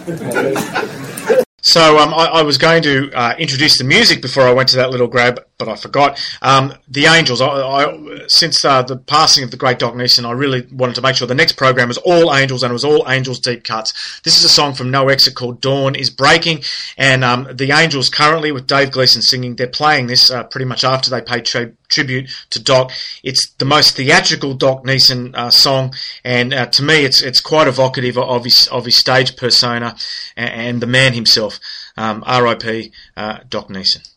So 1.62 1.97
um, 1.97 2.13
I, 2.13 2.25
I 2.34 2.41
was 2.43 2.58
going 2.58 2.84
to 2.84 3.12
uh, 3.13 3.36
introduce 3.38 3.77
the 3.77 3.84
music 3.84 4.21
before 4.21 4.43
I 4.43 4.53
went 4.53 4.69
to 4.69 4.77
that 4.77 4.89
little 4.89 5.08
grab, 5.08 5.39
but 5.57 5.67
I 5.67 5.75
forgot. 5.75 6.23
Um, 6.41 6.73
the 6.87 7.05
Angels. 7.05 7.41
I, 7.41 7.47
I, 7.47 8.25
since 8.27 8.63
uh, 8.63 8.83
the 8.83 8.97
passing 8.97 9.43
of 9.43 9.49
the 9.49 9.57
great 9.57 9.79
Doc 9.79 9.95
Neeson, 9.95 10.25
I 10.25 10.31
really 10.31 10.67
wanted 10.71 10.95
to 10.95 11.01
make 11.01 11.15
sure 11.15 11.27
the 11.27 11.33
next 11.33 11.53
program 11.53 11.87
was 11.87 11.97
all 11.97 12.33
Angels 12.33 12.61
and 12.61 12.69
it 12.69 12.73
was 12.73 12.85
all 12.85 13.09
Angels 13.09 13.39
deep 13.39 13.63
cuts. 13.63 14.21
This 14.23 14.37
is 14.37 14.43
a 14.43 14.49
song 14.49 14.75
from 14.75 14.91
No 14.91 15.09
Exit 15.09 15.35
called 15.35 15.59
"Dawn 15.59 15.95
Is 15.95 16.11
Breaking," 16.11 16.63
and 16.97 17.23
um, 17.23 17.47
the 17.51 17.71
Angels 17.71 18.09
currently 18.09 18.51
with 18.51 18.67
Dave 18.67 18.91
Gleeson 18.91 19.21
singing. 19.21 19.55
They're 19.55 19.67
playing 19.67 20.07
this 20.07 20.29
uh, 20.29 20.43
pretty 20.43 20.65
much 20.65 20.83
after 20.83 21.09
they 21.09 21.21
paid 21.21 21.45
tri- 21.45 21.71
tribute 21.87 22.29
to 22.51 22.61
Doc. 22.61 22.91
It's 23.23 23.49
the 23.57 23.65
most 23.65 23.95
theatrical 23.95 24.53
Doc 24.53 24.83
Neeson 24.83 25.35
uh, 25.35 25.49
song, 25.49 25.95
and 26.23 26.53
uh, 26.53 26.67
to 26.67 26.83
me, 26.83 27.03
it's 27.03 27.23
it's 27.23 27.41
quite 27.41 27.67
evocative 27.67 28.17
of 28.17 28.43
his 28.43 28.67
of 28.67 28.85
his 28.85 28.99
stage 28.99 29.35
persona 29.35 29.95
and, 30.35 30.49
and 30.49 30.81
the 30.81 30.87
man 30.87 31.13
himself. 31.13 31.59
Um, 31.99 32.23
R.I.P. 32.27 32.91
Uh, 33.15 33.39
Doc 33.49 33.69
Neeson. 33.69 34.07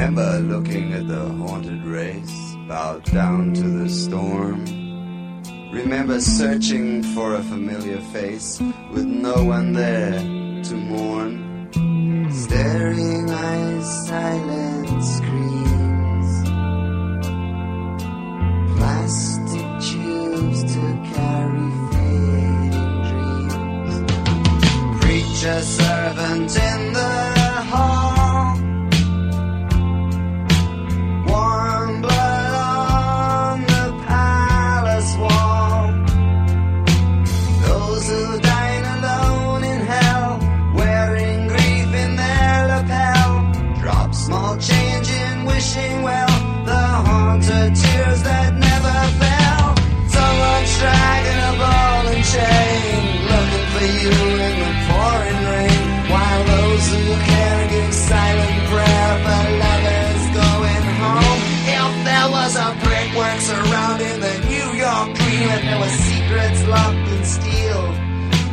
Remember 0.00 0.38
looking 0.38 0.94
at 0.94 1.06
the 1.08 1.28
haunted 1.28 1.84
race, 1.84 2.56
bowed 2.66 3.04
down 3.04 3.52
to 3.52 3.62
the 3.62 3.88
storm. 3.90 4.64
Remember 5.74 6.18
searching 6.18 7.02
for 7.02 7.34
a 7.34 7.42
familiar 7.42 8.00
face 8.10 8.62
with 8.92 9.04
no 9.04 9.44
one 9.44 9.74
there 9.74 10.18
to 10.18 10.74
mourn. 10.74 11.68
Staring 12.32 13.30
eyes, 13.30 14.06
silent 14.06 15.04
screams. 15.04 16.48
Plastic 18.78 19.68
tubes 19.86 20.60
to 20.74 20.80
carry 21.12 21.70
fading 21.92 22.70
dreams. 23.10 23.94
Preacher 25.02 25.60
servant 25.60 26.56
in 26.56 26.92
the 26.94 27.39
surrounding 47.42 47.74
the 51.40 51.52
far 51.60 52.04
and 52.12 52.24
chain, 52.32 53.00
looking 53.30 53.66
for 53.72 53.86
you 54.00 54.14
in 54.46 54.54
the 54.60 54.70
rain 55.50 55.82
While 56.12 56.42
those 56.44 56.84
who 56.90 57.02
can't 57.30 57.66
get 57.70 57.90
sight 57.92 58.38
and 58.44 58.56
grab 58.70 59.20
a 59.20 59.22
ladder's 59.60 60.26
going 60.40 60.84
home 61.00 61.40
Hell 61.68 61.90
there 62.08 62.28
was 62.36 62.52
a 62.56 62.68
breadworks 62.84 63.46
around 63.58 64.00
in 64.00 64.16
the 64.20 64.34
New 64.52 64.68
York 64.84 65.08
dream, 65.18 65.48
if 65.56 65.62
there 65.62 65.78
were 65.78 65.94
secrets 66.08 66.60
locked 66.66 67.08
in 67.14 67.22
steel. 67.24 67.82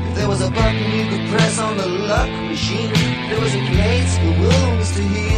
If 0.08 0.14
there 0.16 0.28
was 0.28 0.42
a 0.42 0.50
button 0.52 0.92
you 0.98 1.06
could 1.12 1.26
press 1.30 1.60
on 1.60 1.78
the 1.78 1.88
luck 1.88 2.30
machine, 2.50 2.92
there 3.30 3.40
was 3.40 3.54
a 3.54 3.64
place 3.72 4.18
for 4.18 4.32
wounds 4.42 4.92
to 4.96 5.02
heal. 5.02 5.37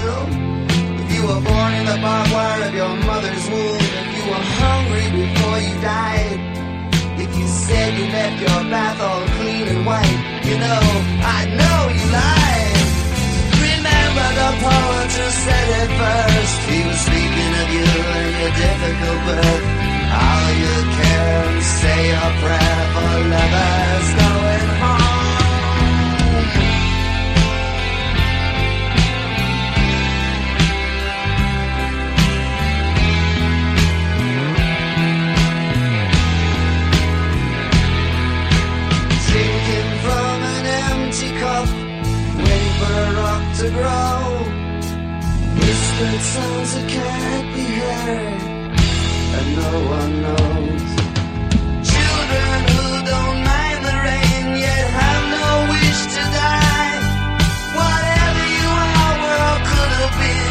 The 1.89 2.01
barbed 2.01 2.31
wire 2.31 2.61
of 2.67 2.73
your 2.75 2.95
mother's 3.09 3.45
womb, 3.49 3.81
if 4.01 4.07
you 4.17 4.23
were 4.29 4.45
hungry 4.61 5.07
before 5.19 5.57
you 5.65 5.73
died, 5.81 6.39
if 7.23 7.31
you 7.39 7.47
said 7.47 7.89
you 7.97 8.05
left 8.13 8.37
your 8.45 8.61
bath 8.69 8.99
all 9.01 9.25
clean 9.37 9.65
and 9.73 9.85
white, 9.89 10.19
you 10.49 10.57
know, 10.63 10.83
I 11.37 11.39
know 11.59 11.79
you 11.97 12.05
lied. 12.19 12.89
Remember 13.69 14.27
the 14.41 14.49
poet 14.65 15.11
who 15.17 15.27
said 15.45 15.67
it 15.81 15.91
first. 15.99 16.57
He 16.69 16.79
was 16.87 16.99
speaking 17.09 17.51
of 17.61 17.67
you 17.77 17.89
and 18.17 18.31
your 18.41 18.53
difficult 18.63 19.19
birth. 19.27 19.65
How 20.13 20.41
you 20.61 20.75
and 21.09 21.63
say 21.63 22.03
a 22.11 22.29
prayer 22.41 22.81
for 22.93 23.13
lovers 23.33 24.09
going 24.21 24.67
home. 24.81 25.18
Drinking 39.69 39.99
from 39.99 40.41
an 40.55 40.65
empty 40.65 41.29
cup, 41.39 41.67
waiting 42.43 42.75
for 42.79 42.93
a 43.05 43.11
rock 43.21 43.43
to 43.59 43.67
grow. 43.77 44.17
Whispered 45.59 46.21
sounds 46.33 46.73
that 46.73 46.87
can't 46.89 47.47
be 47.55 47.65
heard, 47.83 48.41
and 49.37 49.47
no 49.61 49.71
one 49.95 50.13
knows. 50.25 50.85
Children 51.93 52.57
who 52.73 52.85
don't 53.11 53.39
mind 53.51 53.79
the 53.85 53.95
rain, 54.09 54.45
yet 54.57 54.85
have 55.01 55.23
no 55.37 55.47
wish 55.73 56.01
to 56.15 56.23
die. 56.41 56.97
Whatever 57.77 58.45
you 58.57 58.69
are, 58.89 59.13
world 59.23 59.61
could 59.69 59.91
have 59.99 60.15
been. 60.19 60.48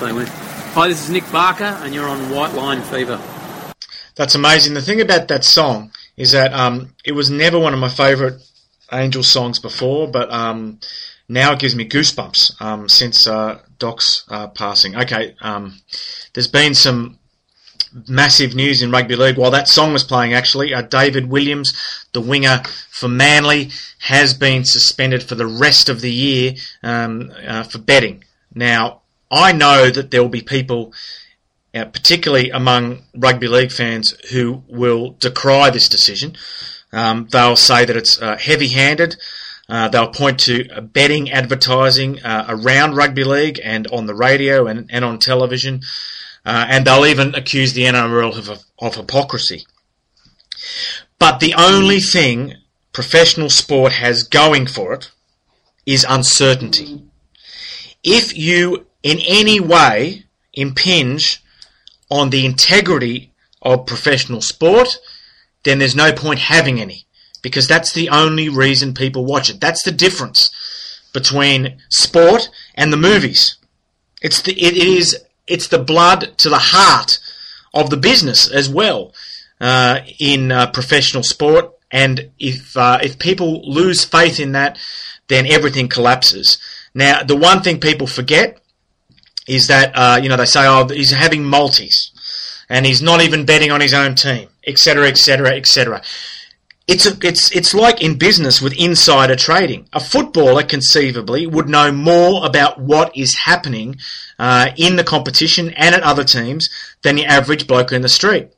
You 0.00 0.12
go. 0.12 0.24
Hi, 0.24 0.86
this 0.86 1.02
is 1.02 1.10
Nick 1.10 1.30
Barker, 1.32 1.64
and 1.64 1.92
you're 1.92 2.08
on 2.08 2.30
White 2.30 2.54
Line 2.54 2.80
Fever. 2.82 3.20
That's 4.14 4.36
amazing. 4.36 4.74
The 4.74 4.80
thing 4.80 5.00
about 5.00 5.26
that 5.26 5.42
song 5.42 5.90
is 6.16 6.30
that 6.32 6.52
um, 6.52 6.94
it 7.04 7.12
was 7.12 7.30
never 7.30 7.58
one 7.58 7.74
of 7.74 7.80
my 7.80 7.88
favourite 7.88 8.34
Angel 8.92 9.24
songs 9.24 9.58
before, 9.58 10.06
but 10.06 10.30
um, 10.30 10.78
now 11.28 11.52
it 11.52 11.58
gives 11.58 11.74
me 11.74 11.88
goosebumps 11.88 12.62
um, 12.62 12.88
since 12.88 13.26
uh, 13.26 13.58
Doc's 13.80 14.24
uh, 14.28 14.46
passing. 14.46 14.94
Okay, 14.94 15.34
um, 15.40 15.80
there's 16.32 16.46
been 16.46 16.74
some 16.74 17.18
massive 18.08 18.54
news 18.54 18.82
in 18.82 18.92
rugby 18.92 19.16
league. 19.16 19.36
While 19.36 19.50
that 19.50 19.66
song 19.66 19.92
was 19.92 20.04
playing, 20.04 20.32
actually, 20.32 20.72
uh, 20.72 20.82
David 20.82 21.28
Williams, 21.28 22.06
the 22.12 22.20
winger 22.20 22.62
for 22.88 23.08
Manly, 23.08 23.70
has 23.98 24.32
been 24.32 24.64
suspended 24.64 25.24
for 25.24 25.34
the 25.34 25.46
rest 25.46 25.88
of 25.88 26.02
the 26.02 26.12
year 26.12 26.54
um, 26.84 27.32
uh, 27.44 27.64
for 27.64 27.78
betting. 27.78 28.22
Now, 28.54 29.02
I 29.30 29.52
know 29.52 29.90
that 29.90 30.10
there 30.10 30.22
will 30.22 30.30
be 30.30 30.42
people 30.42 30.92
uh, 31.74 31.84
particularly 31.84 32.50
among 32.50 33.02
rugby 33.14 33.46
league 33.46 33.70
fans 33.70 34.14
who 34.30 34.62
will 34.68 35.10
decry 35.20 35.70
this 35.70 35.88
decision. 35.88 36.34
Um, 36.92 37.28
they'll 37.30 37.56
say 37.56 37.84
that 37.84 37.96
it's 37.96 38.20
uh, 38.20 38.38
heavy-handed. 38.38 39.16
Uh, 39.68 39.88
they'll 39.88 40.08
point 40.08 40.40
to 40.40 40.64
betting 40.80 41.30
advertising 41.30 42.20
uh, 42.24 42.46
around 42.48 42.96
rugby 42.96 43.24
league 43.24 43.60
and 43.62 43.86
on 43.88 44.06
the 44.06 44.14
radio 44.14 44.66
and, 44.66 44.88
and 44.90 45.04
on 45.04 45.18
television, 45.18 45.82
uh, 46.46 46.64
and 46.68 46.86
they'll 46.86 47.04
even 47.04 47.34
accuse 47.34 47.74
the 47.74 47.84
NRL 47.84 48.48
of, 48.48 48.64
of 48.78 48.94
hypocrisy. 48.94 49.66
But 51.18 51.40
the 51.40 51.54
only 51.54 52.00
thing 52.00 52.54
professional 52.92 53.50
sport 53.50 53.92
has 53.92 54.22
going 54.22 54.66
for 54.66 54.94
it 54.94 55.10
is 55.84 56.06
uncertainty. 56.08 57.02
If 58.02 58.36
you 58.36 58.87
in 59.02 59.18
any 59.26 59.60
way 59.60 60.24
impinge 60.52 61.42
on 62.10 62.30
the 62.30 62.44
integrity 62.44 63.32
of 63.62 63.86
professional 63.86 64.40
sport, 64.40 64.98
then 65.64 65.78
there's 65.78 65.96
no 65.96 66.12
point 66.12 66.40
having 66.40 66.80
any. 66.80 67.04
Because 67.42 67.68
that's 67.68 67.92
the 67.92 68.08
only 68.08 68.48
reason 68.48 68.94
people 68.94 69.24
watch 69.24 69.48
it. 69.48 69.60
That's 69.60 69.82
the 69.82 69.92
difference 69.92 70.50
between 71.12 71.78
sport 71.88 72.50
and 72.74 72.92
the 72.92 72.96
movies. 72.96 73.56
It's 74.20 74.42
the, 74.42 74.52
it 74.60 74.76
is, 74.76 75.24
it's 75.46 75.68
the 75.68 75.78
blood 75.78 76.36
to 76.38 76.48
the 76.48 76.58
heart 76.58 77.20
of 77.72 77.90
the 77.90 77.96
business 77.96 78.50
as 78.50 78.68
well, 78.68 79.12
uh, 79.60 80.00
in 80.18 80.50
uh, 80.50 80.70
professional 80.70 81.22
sport. 81.22 81.72
And 81.90 82.30
if, 82.38 82.76
uh, 82.76 82.98
if 83.02 83.18
people 83.18 83.62
lose 83.70 84.04
faith 84.04 84.40
in 84.40 84.52
that, 84.52 84.78
then 85.28 85.46
everything 85.46 85.88
collapses. 85.88 86.58
Now, 86.94 87.22
the 87.22 87.36
one 87.36 87.62
thing 87.62 87.78
people 87.78 88.06
forget 88.06 88.60
is 89.48 89.68
that, 89.68 89.92
uh, 89.94 90.20
you 90.22 90.28
know, 90.28 90.36
they 90.36 90.44
say, 90.44 90.66
oh, 90.66 90.86
he's 90.88 91.10
having 91.10 91.44
multis 91.44 92.12
and 92.68 92.86
he's 92.86 93.02
not 93.02 93.22
even 93.22 93.46
betting 93.46 93.70
on 93.70 93.80
his 93.80 93.94
own 93.94 94.14
team, 94.14 94.48
etc., 94.66 95.08
etc., 95.08 95.56
etc. 95.56 96.02
It's 96.86 97.04
a, 97.04 97.16
it's 97.22 97.54
it's 97.54 97.74
like 97.74 98.02
in 98.02 98.16
business 98.16 98.62
with 98.62 98.72
insider 98.78 99.36
trading. 99.36 99.88
A 99.92 100.00
footballer 100.00 100.62
conceivably 100.62 101.46
would 101.46 101.68
know 101.68 101.92
more 101.92 102.46
about 102.46 102.80
what 102.80 103.14
is 103.14 103.34
happening 103.34 103.96
uh, 104.38 104.70
in 104.76 104.96
the 104.96 105.04
competition 105.04 105.70
and 105.70 105.94
at 105.94 106.02
other 106.02 106.24
teams 106.24 106.68
than 107.02 107.16
the 107.16 107.26
average 107.26 107.66
bloke 107.66 107.92
in 107.92 108.02
the 108.02 108.08
street. 108.08 108.48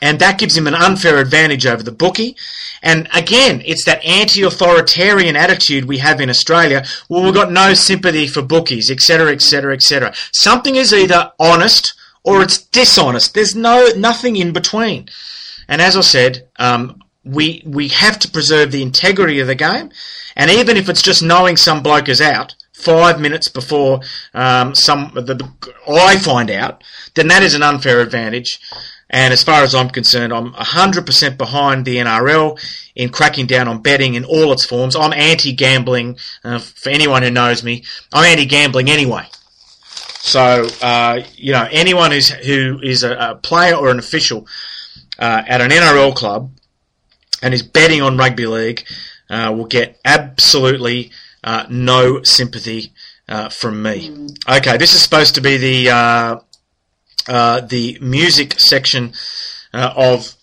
And 0.00 0.18
that 0.20 0.38
gives 0.38 0.56
him 0.56 0.66
an 0.66 0.74
unfair 0.74 1.18
advantage 1.18 1.66
over 1.66 1.82
the 1.82 1.92
bookie. 1.92 2.36
And 2.82 3.08
again, 3.14 3.62
it's 3.64 3.84
that 3.84 4.04
anti-authoritarian 4.04 5.36
attitude 5.36 5.86
we 5.86 5.98
have 5.98 6.20
in 6.20 6.30
Australia. 6.30 6.84
Well, 7.08 7.24
we've 7.24 7.34
got 7.34 7.52
no 7.52 7.74
sympathy 7.74 8.26
for 8.26 8.42
bookies, 8.42 8.90
etc., 8.90 9.32
etc., 9.32 9.74
etc. 9.74 10.14
Something 10.32 10.76
is 10.76 10.92
either 10.94 11.32
honest 11.38 11.94
or 12.22 12.42
it's 12.42 12.58
dishonest. 12.58 13.34
There's 13.34 13.56
no 13.56 13.88
nothing 13.96 14.36
in 14.36 14.52
between. 14.52 15.08
And 15.66 15.82
as 15.82 15.96
I 15.96 16.02
said, 16.02 16.48
um, 16.58 17.02
we 17.24 17.62
we 17.66 17.88
have 17.88 18.18
to 18.20 18.30
preserve 18.30 18.70
the 18.70 18.82
integrity 18.82 19.40
of 19.40 19.46
the 19.46 19.54
game. 19.54 19.90
And 20.36 20.50
even 20.50 20.76
if 20.76 20.88
it's 20.88 21.02
just 21.02 21.22
knowing 21.22 21.56
some 21.56 21.82
bloke 21.82 22.08
is 22.08 22.20
out 22.20 22.54
five 22.72 23.20
minutes 23.20 23.48
before 23.48 24.00
um, 24.34 24.74
some 24.74 25.10
the, 25.14 25.50
I 25.88 26.16
find 26.18 26.50
out, 26.50 26.84
then 27.14 27.28
that 27.28 27.42
is 27.42 27.54
an 27.54 27.62
unfair 27.62 28.00
advantage. 28.00 28.60
And 29.10 29.32
as 29.32 29.42
far 29.42 29.62
as 29.62 29.74
I'm 29.74 29.88
concerned, 29.88 30.32
I'm 30.32 30.52
100% 30.52 31.38
behind 31.38 31.84
the 31.84 31.96
NRL 31.96 32.60
in 32.94 33.08
cracking 33.08 33.46
down 33.46 33.66
on 33.68 33.80
betting 33.80 34.14
in 34.14 34.24
all 34.24 34.52
its 34.52 34.64
forms. 34.64 34.94
I'm 34.94 35.12
anti-gambling. 35.12 36.18
Uh, 36.44 36.58
for 36.58 36.90
anyone 36.90 37.22
who 37.22 37.30
knows 37.30 37.64
me, 37.64 37.84
I'm 38.12 38.24
anti-gambling 38.24 38.90
anyway. 38.90 39.26
So, 40.20 40.68
uh, 40.82 41.22
you 41.36 41.52
know, 41.52 41.66
anyone 41.70 42.10
who's, 42.10 42.28
who 42.28 42.80
is 42.82 43.02
a, 43.02 43.16
a 43.16 43.34
player 43.36 43.74
or 43.74 43.90
an 43.90 43.98
official 43.98 44.46
uh, 45.18 45.42
at 45.46 45.60
an 45.60 45.70
NRL 45.70 46.14
club 46.14 46.50
and 47.42 47.54
is 47.54 47.62
betting 47.62 48.02
on 48.02 48.18
rugby 48.18 48.46
league 48.46 48.84
uh, 49.30 49.54
will 49.56 49.66
get 49.66 49.98
absolutely 50.04 51.10
uh, 51.44 51.64
no 51.70 52.22
sympathy 52.24 52.92
uh, 53.28 53.48
from 53.48 53.82
me. 53.82 54.28
Okay, 54.48 54.76
this 54.76 54.94
is 54.94 55.02
supposed 55.02 55.34
to 55.36 55.40
be 55.40 55.56
the 55.56 56.40
uh, 57.28 57.60
the 57.60 57.98
music 58.00 58.58
section 58.58 59.12
of 59.72 60.34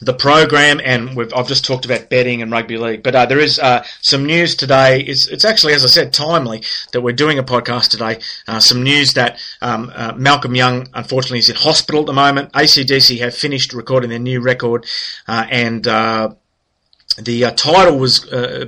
the 0.00 0.12
program, 0.12 0.80
and 0.84 1.18
I've 1.34 1.48
just 1.48 1.64
talked 1.64 1.86
about 1.86 2.10
betting 2.10 2.42
and 2.42 2.52
rugby 2.52 2.76
league. 2.76 3.02
But 3.02 3.14
uh, 3.14 3.26
there 3.26 3.38
is 3.38 3.58
uh, 3.58 3.84
some 4.02 4.26
news 4.26 4.54
today. 4.54 5.00
It's, 5.00 5.26
it's, 5.28 5.44
actually, 5.44 5.72
as 5.72 5.84
I 5.84 5.88
said, 5.88 6.12
timely 6.12 6.62
that 6.92 7.00
we're 7.00 7.14
doing 7.14 7.38
a 7.38 7.42
podcast 7.42 7.90
today. 7.90 8.18
Uh, 8.46 8.60
some 8.60 8.82
news 8.82 9.14
that 9.14 9.40
um, 9.62 9.92
Malcolm 10.16 10.54
Young, 10.54 10.88
unfortunately, 10.92 11.38
is 11.38 11.48
in 11.48 11.56
hospital 11.56 12.02
at 12.02 12.06
the 12.06 12.12
moment. 12.12 12.52
ACDC 12.52 13.18
have 13.20 13.34
finished 13.34 13.72
recording 13.72 14.10
their 14.10 14.18
new 14.18 14.40
record, 14.40 14.86
and 15.26 15.84
the 15.84 17.52
title 17.56 17.98
was 17.98 18.20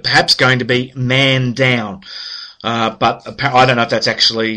perhaps 0.03 0.35
going 0.35 0.61
to 0.61 0.64
be 0.64 0.93
"Man 0.97 1.53
Down." 1.53 2.03
but 2.62 3.43
I 3.43 3.67
don't 3.67 3.77
know 3.77 3.83
if 3.83 3.91
that's 3.91 4.09
actually 4.09 4.57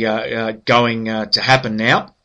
going 0.65 1.05
to 1.05 1.41
happen 1.41 1.75
now. 1.75 2.15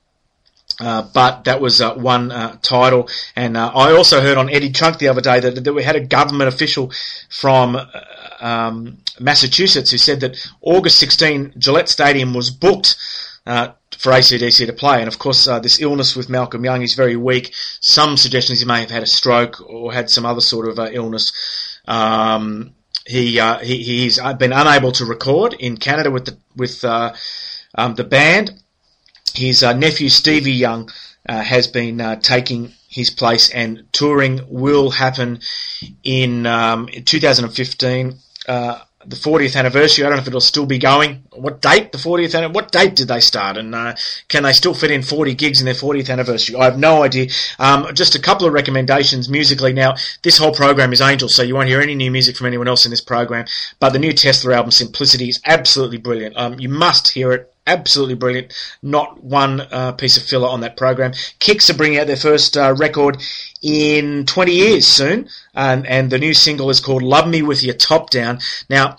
Uh, 0.78 1.02
but 1.14 1.44
that 1.44 1.60
was 1.60 1.80
uh, 1.80 1.94
one 1.94 2.30
uh, 2.30 2.54
title, 2.60 3.08
and 3.34 3.56
I 3.56 3.92
also 3.92 4.20
heard 4.20 4.36
on 4.36 4.50
Eddie 4.50 4.72
Trunk 4.72 4.98
the 4.98 5.08
other 5.08 5.22
day 5.22 5.40
that, 5.40 5.64
that 5.64 5.72
we 5.72 5.82
had 5.82 5.96
a 5.96 6.04
government 6.04 6.48
official 6.48 6.92
from 7.30 7.78
um, 8.40 8.98
Massachusetts 9.18 9.90
who 9.90 9.96
said 9.96 10.20
that 10.20 10.36
August 10.60 10.98
16 10.98 11.54
Gillette 11.56 11.88
Stadium 11.88 12.34
was 12.34 12.50
booked 12.50 12.96
for 13.98 14.12
ACDC 14.12 14.66
to 14.66 14.72
play. 14.72 14.98
And 14.98 15.08
of 15.08 15.18
course, 15.18 15.46
uh, 15.48 15.58
this 15.58 15.80
illness 15.80 16.16
with 16.16 16.28
Malcolm 16.28 16.64
Young, 16.64 16.82
is 16.82 16.94
very 16.94 17.16
weak. 17.16 17.52
Some 17.80 18.16
suggestions 18.16 18.60
he 18.60 18.66
may 18.66 18.80
have 18.80 18.90
had 18.90 19.02
a 19.02 19.06
stroke 19.06 19.60
or 19.68 19.92
had 19.92 20.10
some 20.10 20.26
other 20.26 20.40
sort 20.40 20.68
of 20.68 20.78
uh, 20.78 20.90
illness. 20.92 21.32
Um, 21.86 22.74
he, 23.06 23.38
uh, 23.38 23.58
he 23.58 23.82
he's 23.82 24.20
been 24.38 24.52
unable 24.52 24.92
to 24.92 25.04
record 25.04 25.54
in 25.54 25.76
Canada 25.76 26.10
with 26.10 26.26
the 26.26 26.38
with 26.56 26.84
uh, 26.84 27.14
um, 27.74 27.94
the 27.94 28.04
band. 28.04 28.62
His 29.36 29.62
uh, 29.62 29.72
nephew 29.74 30.08
Stevie 30.08 30.52
Young 30.52 30.90
uh, 31.28 31.40
has 31.42 31.66
been 31.66 32.00
uh, 32.00 32.16
taking 32.16 32.72
his 32.88 33.10
place, 33.10 33.50
and 33.50 33.84
touring 33.92 34.40
will 34.48 34.90
happen 34.90 35.40
in, 36.02 36.46
um, 36.46 36.88
in 36.88 37.04
2015. 37.04 38.14
Uh, 38.48 38.78
the 39.08 39.14
40th 39.16 39.54
anniversary. 39.56 40.04
I 40.04 40.08
don't 40.08 40.16
know 40.16 40.22
if 40.22 40.26
it'll 40.26 40.40
still 40.40 40.66
be 40.66 40.78
going. 40.78 41.22
What 41.30 41.60
date? 41.62 41.92
The 41.92 41.98
40th. 41.98 42.34
anni- 42.34 42.52
What 42.52 42.72
date 42.72 42.96
did 42.96 43.06
they 43.06 43.20
start? 43.20 43.56
And 43.56 43.72
uh, 43.72 43.94
can 44.28 44.42
they 44.42 44.52
still 44.52 44.74
fit 44.74 44.90
in 44.90 45.02
40 45.02 45.34
gigs 45.34 45.60
in 45.60 45.64
their 45.66 45.74
40th 45.74 46.10
anniversary? 46.10 46.56
I 46.56 46.64
have 46.64 46.76
no 46.78 47.04
idea. 47.04 47.28
Um, 47.60 47.86
just 47.94 48.16
a 48.16 48.20
couple 48.20 48.48
of 48.48 48.52
recommendations 48.52 49.28
musically. 49.28 49.72
Now, 49.72 49.94
this 50.22 50.38
whole 50.38 50.52
program 50.52 50.92
is 50.92 51.00
Angel, 51.00 51.28
so 51.28 51.42
you 51.44 51.54
won't 51.54 51.68
hear 51.68 51.80
any 51.80 51.94
new 51.94 52.10
music 52.10 52.36
from 52.36 52.48
anyone 52.48 52.66
else 52.66 52.84
in 52.84 52.90
this 52.90 53.00
program. 53.00 53.46
But 53.78 53.90
the 53.92 54.00
new 54.00 54.12
Tesla 54.12 54.54
album, 54.56 54.72
Simplicity, 54.72 55.28
is 55.28 55.40
absolutely 55.44 55.98
brilliant. 55.98 56.36
Um, 56.36 56.58
you 56.58 56.68
must 56.68 57.08
hear 57.08 57.30
it. 57.32 57.52
Absolutely 57.66 58.14
brilliant. 58.14 58.52
Not 58.80 59.22
one 59.24 59.60
uh, 59.60 59.92
piece 59.92 60.16
of 60.16 60.22
filler 60.22 60.48
on 60.48 60.60
that 60.60 60.76
program. 60.76 61.12
Kix 61.40 61.68
are 61.68 61.74
bringing 61.76 61.98
out 61.98 62.06
their 62.06 62.16
first 62.16 62.56
uh, 62.56 62.74
record 62.78 63.20
in 63.60 64.24
20 64.24 64.52
years 64.52 64.86
soon, 64.86 65.28
and, 65.52 65.84
and 65.86 66.10
the 66.10 66.18
new 66.18 66.32
single 66.32 66.70
is 66.70 66.78
called 66.78 67.02
Love 67.02 67.28
Me 67.28 67.42
With 67.42 67.64
Your 67.64 67.74
Top 67.74 68.10
Down. 68.10 68.38
Now, 68.70 68.98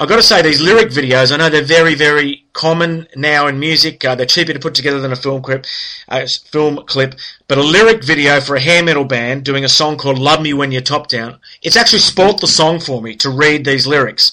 I've 0.00 0.08
got 0.08 0.16
to 0.16 0.22
say, 0.24 0.42
these 0.42 0.60
lyric 0.60 0.88
videos, 0.88 1.30
I 1.30 1.36
know 1.36 1.48
they're 1.48 1.62
very, 1.62 1.94
very 1.94 2.44
common 2.52 3.06
now 3.14 3.46
in 3.46 3.60
music. 3.60 4.04
Uh, 4.04 4.16
they're 4.16 4.26
cheaper 4.26 4.52
to 4.52 4.58
put 4.58 4.74
together 4.74 5.00
than 5.00 5.12
a 5.12 5.16
film 5.16 5.40
clip, 5.40 5.66
uh, 6.08 6.26
film 6.50 6.84
clip. 6.86 7.14
But 7.46 7.58
a 7.58 7.62
lyric 7.62 8.02
video 8.02 8.40
for 8.40 8.56
a 8.56 8.60
hair 8.60 8.82
metal 8.82 9.04
band 9.04 9.44
doing 9.44 9.64
a 9.64 9.68
song 9.68 9.96
called 9.96 10.18
Love 10.18 10.42
Me 10.42 10.52
When 10.52 10.72
You're 10.72 10.82
Top 10.82 11.06
Down, 11.06 11.38
it's 11.62 11.76
actually 11.76 12.00
spoilt 12.00 12.40
the 12.40 12.48
song 12.48 12.80
for 12.80 13.00
me 13.00 13.14
to 13.16 13.30
read 13.30 13.64
these 13.64 13.86
lyrics. 13.86 14.32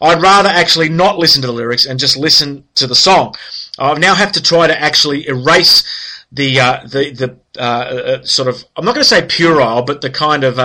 I'd 0.00 0.22
rather 0.22 0.48
actually 0.48 0.88
not 0.88 1.18
listen 1.18 1.42
to 1.42 1.48
the 1.48 1.52
lyrics 1.52 1.84
and 1.84 2.00
just 2.00 2.16
listen 2.16 2.64
to 2.76 2.86
the 2.86 2.94
song. 2.94 3.34
I 3.78 3.92
now 3.98 4.14
have 4.14 4.32
to 4.32 4.42
try 4.42 4.66
to 4.66 4.80
actually 4.80 5.28
erase 5.28 6.24
the, 6.32 6.58
uh, 6.58 6.86
the, 6.86 7.10
the, 7.10 7.36
uh, 7.60 7.62
uh, 7.62 8.24
sort 8.24 8.48
of, 8.48 8.64
I'm 8.76 8.86
not 8.86 8.94
going 8.94 9.04
to 9.04 9.08
say 9.08 9.26
puerile, 9.26 9.82
but 9.82 10.00
the 10.00 10.08
kind 10.08 10.42
of, 10.42 10.58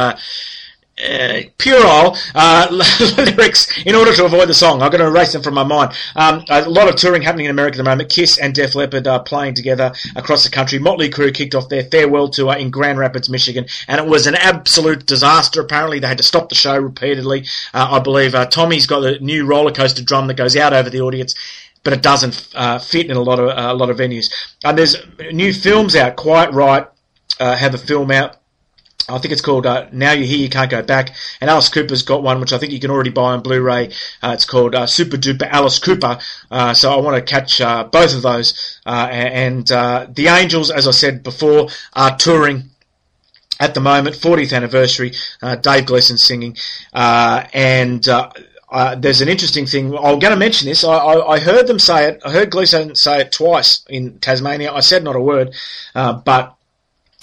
uh, 1.04 1.42
uh, 1.66 2.16
uh, 2.36 2.68
lyrics 3.18 3.86
in 3.86 3.96
order 3.96 4.14
to 4.14 4.26
avoid 4.26 4.50
the 4.50 4.54
song. 4.54 4.82
I'm 4.82 4.90
going 4.90 5.02
to 5.02 5.08
erase 5.08 5.34
them 5.34 5.44
from 5.44 5.54
my 5.54 5.64
mind. 5.64 5.94
Um, 6.16 6.44
a 6.50 6.68
lot 6.70 6.88
of 6.88 6.96
touring 6.96 7.22
happening 7.22 7.46
in 7.46 7.52
America 7.52 7.76
at 7.76 7.78
the 7.78 7.90
moment. 7.90 8.10
Kiss 8.10 8.38
and 8.38 8.54
Def 8.54 8.76
Leppard 8.76 9.08
are 9.08 9.22
playing 9.22 9.56
together 9.56 9.94
across 10.16 10.44
the 10.44 10.50
country. 10.50 10.80
Motley 10.80 11.10
Crue 11.10 11.34
kicked 11.34 11.56
off 11.56 11.70
their 11.70 11.84
farewell 11.84 12.30
tour 12.30 12.56
in 12.56 12.72
Grand 12.72 12.98
Rapids, 12.98 13.30
Michigan, 13.30 13.66
and 13.88 14.00
it 14.00 14.08
was 14.08 14.28
an 14.28 14.36
absolute 14.36 15.06
disaster. 15.06 15.62
Apparently, 15.62 16.00
they 16.00 16.08
had 16.08 16.18
to 16.18 16.24
stop 16.24 16.50
the 16.50 16.56
show 16.56 16.78
repeatedly. 16.78 17.46
Uh, 17.74 17.88
I 17.92 18.00
believe 18.00 18.34
uh, 18.34 18.46
Tommy's 18.48 18.88
got 18.88 19.04
a 19.04 19.20
new 19.20 19.46
roller 19.46 19.72
coaster 19.72 20.04
drum 20.04 20.28
that 20.28 20.36
goes 20.36 20.56
out 20.56 20.74
over 20.74 20.90
the 20.90 21.02
audience. 21.02 21.36
But 21.84 21.94
it 21.94 22.02
doesn't 22.02 22.50
uh, 22.54 22.80
fit 22.80 23.10
in 23.10 23.16
a 23.16 23.22
lot 23.22 23.40
of 23.40 23.50
a 23.56 23.74
lot 23.74 23.90
of 23.90 23.98
venues. 23.98 24.30
And 24.66 24.78
there's 24.78 24.98
new 25.32 25.54
films 25.54 25.96
out. 25.96 26.18
Quiet 26.18 26.52
Riot, 26.52 26.90
uh, 27.40 27.56
have 27.56 27.76
a 27.76 27.78
film 27.78 28.12
out 28.12 28.37
I 29.10 29.18
think 29.20 29.32
it's 29.32 29.42
called 29.42 29.66
uh, 29.66 29.88
Now 29.94 30.12
You're 30.12 30.26
Here, 30.26 30.38
You 30.38 30.50
Can't 30.50 30.70
Go 30.70 30.82
Back. 30.82 31.16
And 31.40 31.50
Alice 31.50 31.70
Cooper's 31.70 32.02
got 32.02 32.24
one, 32.24 32.42
which 32.42 32.52
I 32.52 32.58
think 32.58 32.74
you 32.74 32.80
can 32.80 32.92
already 32.92 33.10
buy 33.10 33.34
on 33.34 33.42
Blu-ray. 33.42 33.92
Uh, 34.22 34.32
it's 34.34 34.44
called 34.44 34.76
uh, 34.76 34.86
Super 34.86 35.16
Duper 35.16 35.48
Alice 35.50 35.80
Cooper. 35.80 36.20
Uh, 36.52 36.74
so 36.74 36.92
I 36.92 36.98
want 36.98 37.16
to 37.16 37.22
catch 37.22 37.62
uh, 37.62 37.86
both 37.86 38.14
of 38.14 38.22
those. 38.22 38.80
Uh, 38.86 39.08
and 39.10 39.72
uh, 39.72 40.08
the 40.10 40.28
Angels, 40.28 40.70
as 40.70 40.88
I 40.88 40.92
said 40.92 41.24
before, 41.24 41.70
are 41.94 42.18
touring 42.18 42.64
at 43.62 43.74
the 43.74 43.80
moment, 43.80 44.18
40th 44.18 44.54
anniversary. 44.54 45.14
Uh, 45.42 45.56
Dave 45.56 45.86
Gleeson 45.86 46.18
singing, 46.18 46.58
uh, 46.94 47.46
and. 47.54 48.08
There's 48.98 49.22
an 49.22 49.30
interesting 49.30 49.66
thing. 49.66 49.98
I'm 49.98 50.20
going 50.20 50.34
to 50.34 50.36
mention 50.36 50.68
this. 50.68 50.84
I, 50.84 50.92
I, 50.94 51.36
I 51.36 51.40
heard 51.40 51.68
them 51.68 51.80
say 51.80 52.10
it. 52.10 52.22
I 52.26 52.32
heard 52.32 52.52
Gleeson 52.52 52.96
say 52.96 53.22
it 53.22 53.32
twice 53.32 53.86
in 53.90 54.20
Tasmania. 54.20 54.74
I 54.74 54.82
said 54.82 55.06
not 55.06 55.16
a 55.16 55.22
word, 55.22 55.56
uh, 55.96 56.14
but 56.14 56.57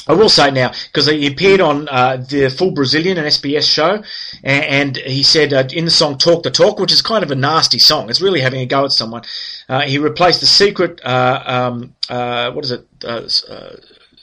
I 0.06 0.12
will 0.12 0.28
say 0.28 0.50
now 0.50 0.72
because 0.86 1.06
he 1.06 1.26
appeared 1.26 1.60
on 1.60 1.88
uh, 1.88 2.16
the 2.16 2.50
Full 2.50 2.72
Brazilian, 2.72 3.16
and 3.16 3.26
SBS 3.26 3.70
show, 3.70 4.02
and, 4.42 4.64
and 4.64 4.96
he 4.96 5.22
said 5.22 5.52
uh, 5.52 5.64
in 5.72 5.86
the 5.86 5.90
song 5.90 6.18
"Talk 6.18 6.42
the 6.42 6.50
Talk," 6.50 6.78
which 6.78 6.92
is 6.92 7.00
kind 7.00 7.24
of 7.24 7.30
a 7.30 7.34
nasty 7.34 7.78
song. 7.78 8.10
It's 8.10 8.20
really 8.20 8.40
having 8.40 8.60
a 8.60 8.66
go 8.66 8.84
at 8.84 8.92
someone. 8.92 9.22
Uh, 9.68 9.82
he 9.82 9.98
replaced 9.98 10.40
the 10.40 10.46
secret. 10.46 11.00
Uh, 11.04 11.42
um, 11.46 11.94
uh, 12.08 12.52
what 12.52 12.64
is 12.64 12.70
it? 12.70 12.86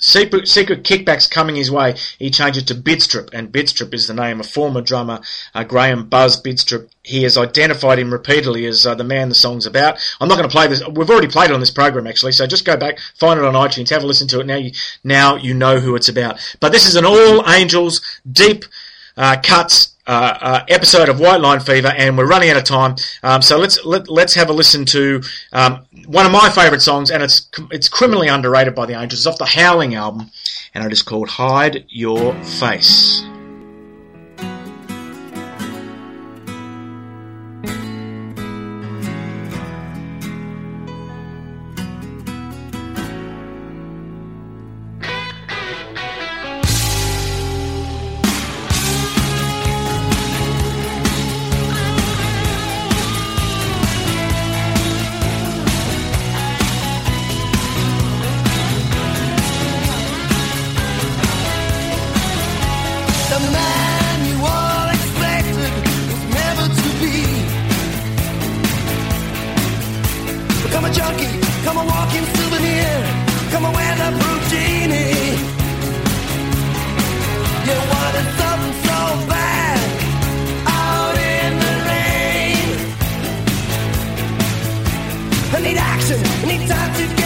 Secret, 0.01 0.47
secret 0.47 0.83
kickbacks 0.83 1.29
coming 1.29 1.55
his 1.55 1.69
way. 1.71 1.95
He 2.17 2.31
changed 2.31 2.57
it 2.57 2.67
to 2.67 2.75
Bidstrup, 2.75 3.29
and 3.33 3.51
Bidstrup 3.51 3.93
is 3.93 4.07
the 4.07 4.15
name 4.15 4.39
of 4.39 4.47
former 4.47 4.81
drummer 4.81 5.21
uh, 5.53 5.63
Graham 5.63 6.09
Buzz 6.09 6.41
Bidstrup. 6.41 6.89
He 7.03 7.21
has 7.23 7.37
identified 7.37 7.99
him 7.99 8.11
repeatedly 8.11 8.65
as 8.65 8.85
uh, 8.85 8.95
the 8.95 9.03
man 9.03 9.29
the 9.29 9.35
song's 9.35 9.67
about. 9.67 9.99
I'm 10.19 10.27
not 10.27 10.37
going 10.37 10.49
to 10.49 10.53
play 10.53 10.67
this. 10.67 10.85
We've 10.87 11.09
already 11.09 11.27
played 11.27 11.51
it 11.51 11.53
on 11.53 11.59
this 11.59 11.71
program 11.71 12.07
actually, 12.07 12.31
so 12.31 12.47
just 12.47 12.65
go 12.65 12.75
back, 12.75 12.99
find 13.19 13.39
it 13.39 13.45
on 13.45 13.53
iTunes, 13.53 13.89
have 13.91 14.03
a 14.03 14.07
listen 14.07 14.27
to 14.29 14.39
it. 14.39 14.47
Now 14.47 14.57
you 14.57 14.71
now 15.03 15.35
you 15.35 15.53
know 15.53 15.79
who 15.79 15.95
it's 15.95 16.09
about. 16.09 16.39
But 16.59 16.71
this 16.71 16.87
is 16.87 16.95
an 16.95 17.05
all 17.05 17.47
angels 17.47 18.01
deep 18.29 18.65
uh, 19.17 19.37
cuts 19.43 19.95
uh, 20.07 20.37
uh, 20.41 20.65
episode 20.67 21.09
of 21.09 21.19
White 21.19 21.41
Line 21.41 21.59
Fever, 21.59 21.89
and 21.89 22.17
we're 22.17 22.27
running 22.27 22.49
out 22.49 22.57
of 22.57 22.63
time. 22.63 22.95
Um, 23.23 23.41
so 23.41 23.57
let's 23.57 23.83
let, 23.85 24.09
let's 24.09 24.33
have 24.35 24.49
a 24.49 24.53
listen 24.53 24.85
to 24.85 25.21
um, 25.53 25.85
one 26.05 26.25
of 26.25 26.31
my 26.31 26.49
favourite 26.49 26.81
songs, 26.81 27.11
and 27.11 27.23
it's 27.23 27.49
it's 27.71 27.89
criminally 27.89 28.27
underrated 28.27 28.75
by 28.75 28.85
the 28.85 28.93
Angels. 28.93 29.21
It's 29.21 29.27
off 29.27 29.37
the 29.37 29.45
Howling 29.45 29.95
album, 29.95 30.31
and 30.73 30.85
it 30.85 30.91
is 30.91 31.01
called 31.01 31.29
"Hide 31.29 31.85
Your 31.89 32.33
Face." 32.43 33.23
Need 85.61 85.77
action, 85.77 86.19
I 86.19 86.45
need 86.47 86.67
time 86.67 86.93
to 86.95 87.20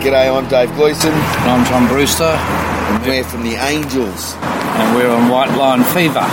G'day, 0.00 0.34
I'm 0.34 0.48
Dave 0.48 0.74
Gleeson. 0.76 1.12
I'm 1.12 1.62
Tom 1.66 1.86
Brewster. 1.86 2.24
And 2.24 3.04
we're 3.04 3.22
from 3.22 3.42
the 3.42 3.56
Angels. 3.56 4.34
And 4.40 4.96
we're 4.96 5.10
on 5.10 5.28
White 5.28 5.54
Line 5.58 5.84
Fever. 5.84 6.26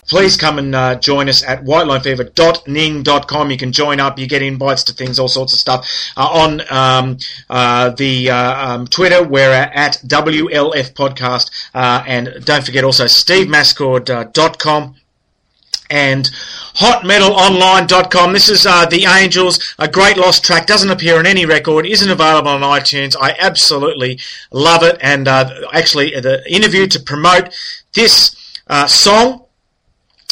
Please 0.08 0.36
come 0.36 0.58
and 0.58 0.74
uh, 0.74 0.96
join 0.96 1.28
us 1.28 1.44
at 1.44 1.62
whitelinefever.ning.com. 1.62 3.50
You 3.52 3.56
can 3.56 3.70
join 3.70 4.00
up. 4.00 4.18
You 4.18 4.26
get 4.26 4.42
invites 4.42 4.82
to 4.84 4.92
things, 4.92 5.20
all 5.20 5.28
sorts 5.28 5.52
of 5.52 5.60
stuff. 5.60 5.88
Uh, 6.16 6.26
on 6.26 6.62
um, 6.68 7.18
uh, 7.48 7.90
the 7.90 8.28
uh, 8.30 8.70
um, 8.74 8.88
Twitter, 8.88 9.22
we're 9.22 9.52
at 9.52 10.02
WLF 10.04 10.92
Podcast. 10.94 11.52
Uh, 11.74 12.02
and 12.08 12.44
don't 12.44 12.64
forget 12.64 12.82
also 12.82 13.04
stevemascord.com 13.04 14.96
and 15.90 16.30
hotmetalonline.com. 16.74 18.32
This 18.32 18.48
is 18.48 18.66
uh, 18.66 18.86
The 18.86 19.04
Angels, 19.04 19.74
a 19.78 19.88
great 19.88 20.16
lost 20.16 20.44
track, 20.44 20.66
doesn't 20.66 20.90
appear 20.90 21.18
on 21.18 21.26
any 21.26 21.46
record, 21.46 21.86
isn't 21.86 22.10
available 22.10 22.50
on 22.50 22.60
iTunes. 22.60 23.16
I 23.20 23.34
absolutely 23.38 24.18
love 24.50 24.82
it. 24.82 24.98
And 25.00 25.28
uh, 25.28 25.50
actually, 25.72 26.10
the 26.20 26.42
interview 26.52 26.86
to 26.88 27.00
promote 27.00 27.54
this 27.94 28.36
uh, 28.66 28.86
song 28.86 29.45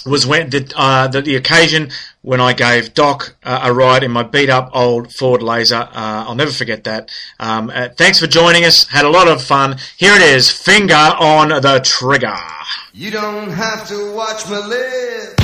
was 0.07 0.27
when 0.27 0.51
the, 0.51 0.73
uh, 0.77 1.09
the, 1.09 1.23
the 1.23 1.37
occasion 1.37 1.91
when 2.23 2.41
I 2.41 2.53
gave 2.53 2.95
Doc 2.95 3.35
uh, 3.43 3.61
a 3.63 3.73
ride 3.73 4.03
in 4.03 4.11
my 4.11 4.23
beat 4.23 4.51
up 4.51 4.71
old 4.73 5.13
Ford 5.13 5.43
Laser. 5.43 5.77
Uh, 5.77 6.25
I'll 6.27 6.35
never 6.35 6.51
forget 6.51 6.85
that. 6.85 7.11
Um, 7.39 7.71
uh, 7.71 7.89
thanks 7.91 8.19
for 8.19 8.27
joining 8.27 8.65
us. 8.65 8.89
Had 8.89 9.05
a 9.05 9.11
lot 9.11 9.29
of 9.29 9.43
fun. 9.43 9.77
Here 9.97 10.15
it 10.15 10.23
is, 10.23 10.51
finger 10.51 10.95
on 10.95 11.49
the 11.49 11.81
trigger. 11.85 12.37
You 12.93 13.11
don't 13.11 13.51
have 13.51 13.89
to 13.89 14.15
watch 14.15 14.49
me 14.49 14.57
live. 14.57 15.35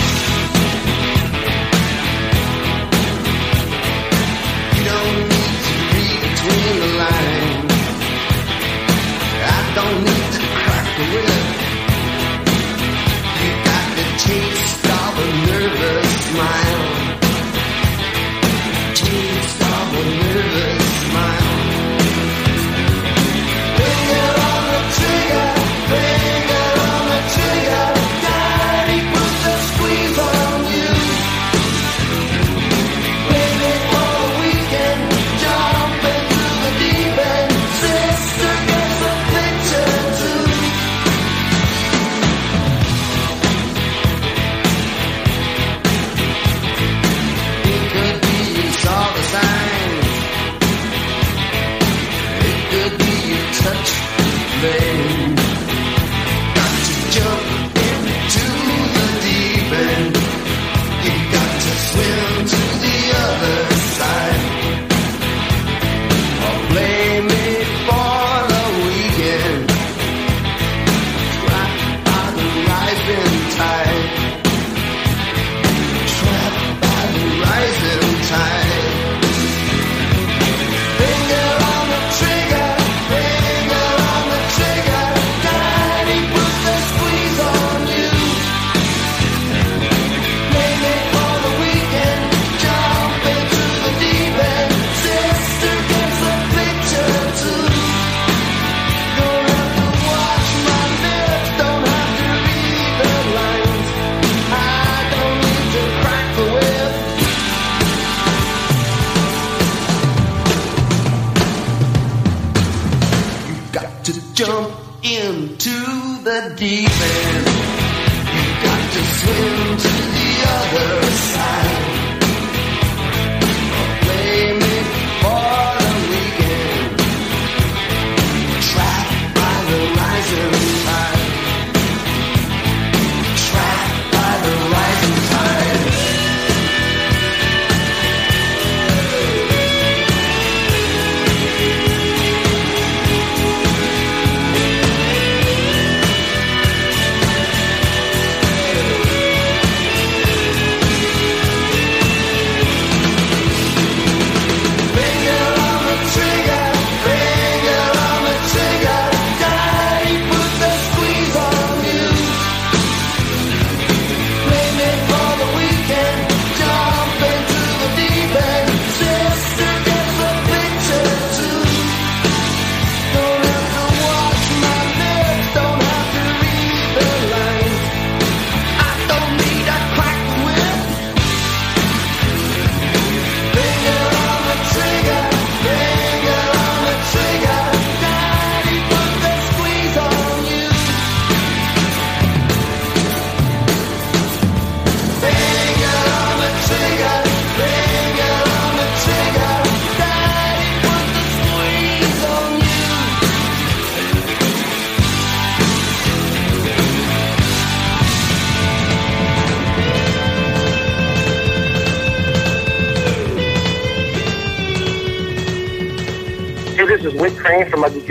You 4.77 4.85
don't 4.85 5.29
need 5.29 5.57
to 5.67 5.75
read 5.93 6.21
between 6.31 6.81
the 6.81 6.91
lines. 6.99 7.73
I 9.43 9.73
don't 9.75 10.05
need 10.05 10.20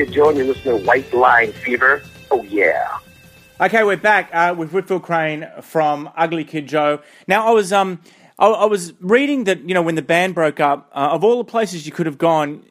Kid 0.06 0.14
Joe, 0.14 0.30
and 0.30 0.38
you're 0.38 0.48
listening 0.48 0.80
to 0.80 0.86
White 0.86 1.14
Line 1.14 1.52
Fever. 1.52 2.02
Oh, 2.32 2.42
yeah. 2.44 3.00
Okay, 3.60 3.84
we're 3.84 3.98
back 3.98 4.30
uh, 4.32 4.56
with 4.58 4.72
Whitfield 4.72 5.04
Crane 5.04 5.46
from 5.62 6.10
Ugly 6.16 6.46
Kid 6.46 6.68
Joe. 6.68 7.02
Now, 7.28 7.46
I 7.48 7.52
was 7.52 7.74
um, 7.74 8.00
I, 8.38 8.48
I 8.48 8.64
was 8.66 8.94
reading 9.02 9.44
that 9.44 9.68
you 9.68 9.74
know 9.74 9.82
when 9.82 9.96
the 9.96 10.02
band 10.02 10.36
broke 10.36 10.62
up, 10.62 10.90
uh, 10.94 11.10
of 11.12 11.26
all 11.26 11.38
the 11.40 11.44
places 11.44 11.86
you 11.86 11.92
could 11.92 12.06
have 12.06 12.18
gone, 12.18 12.64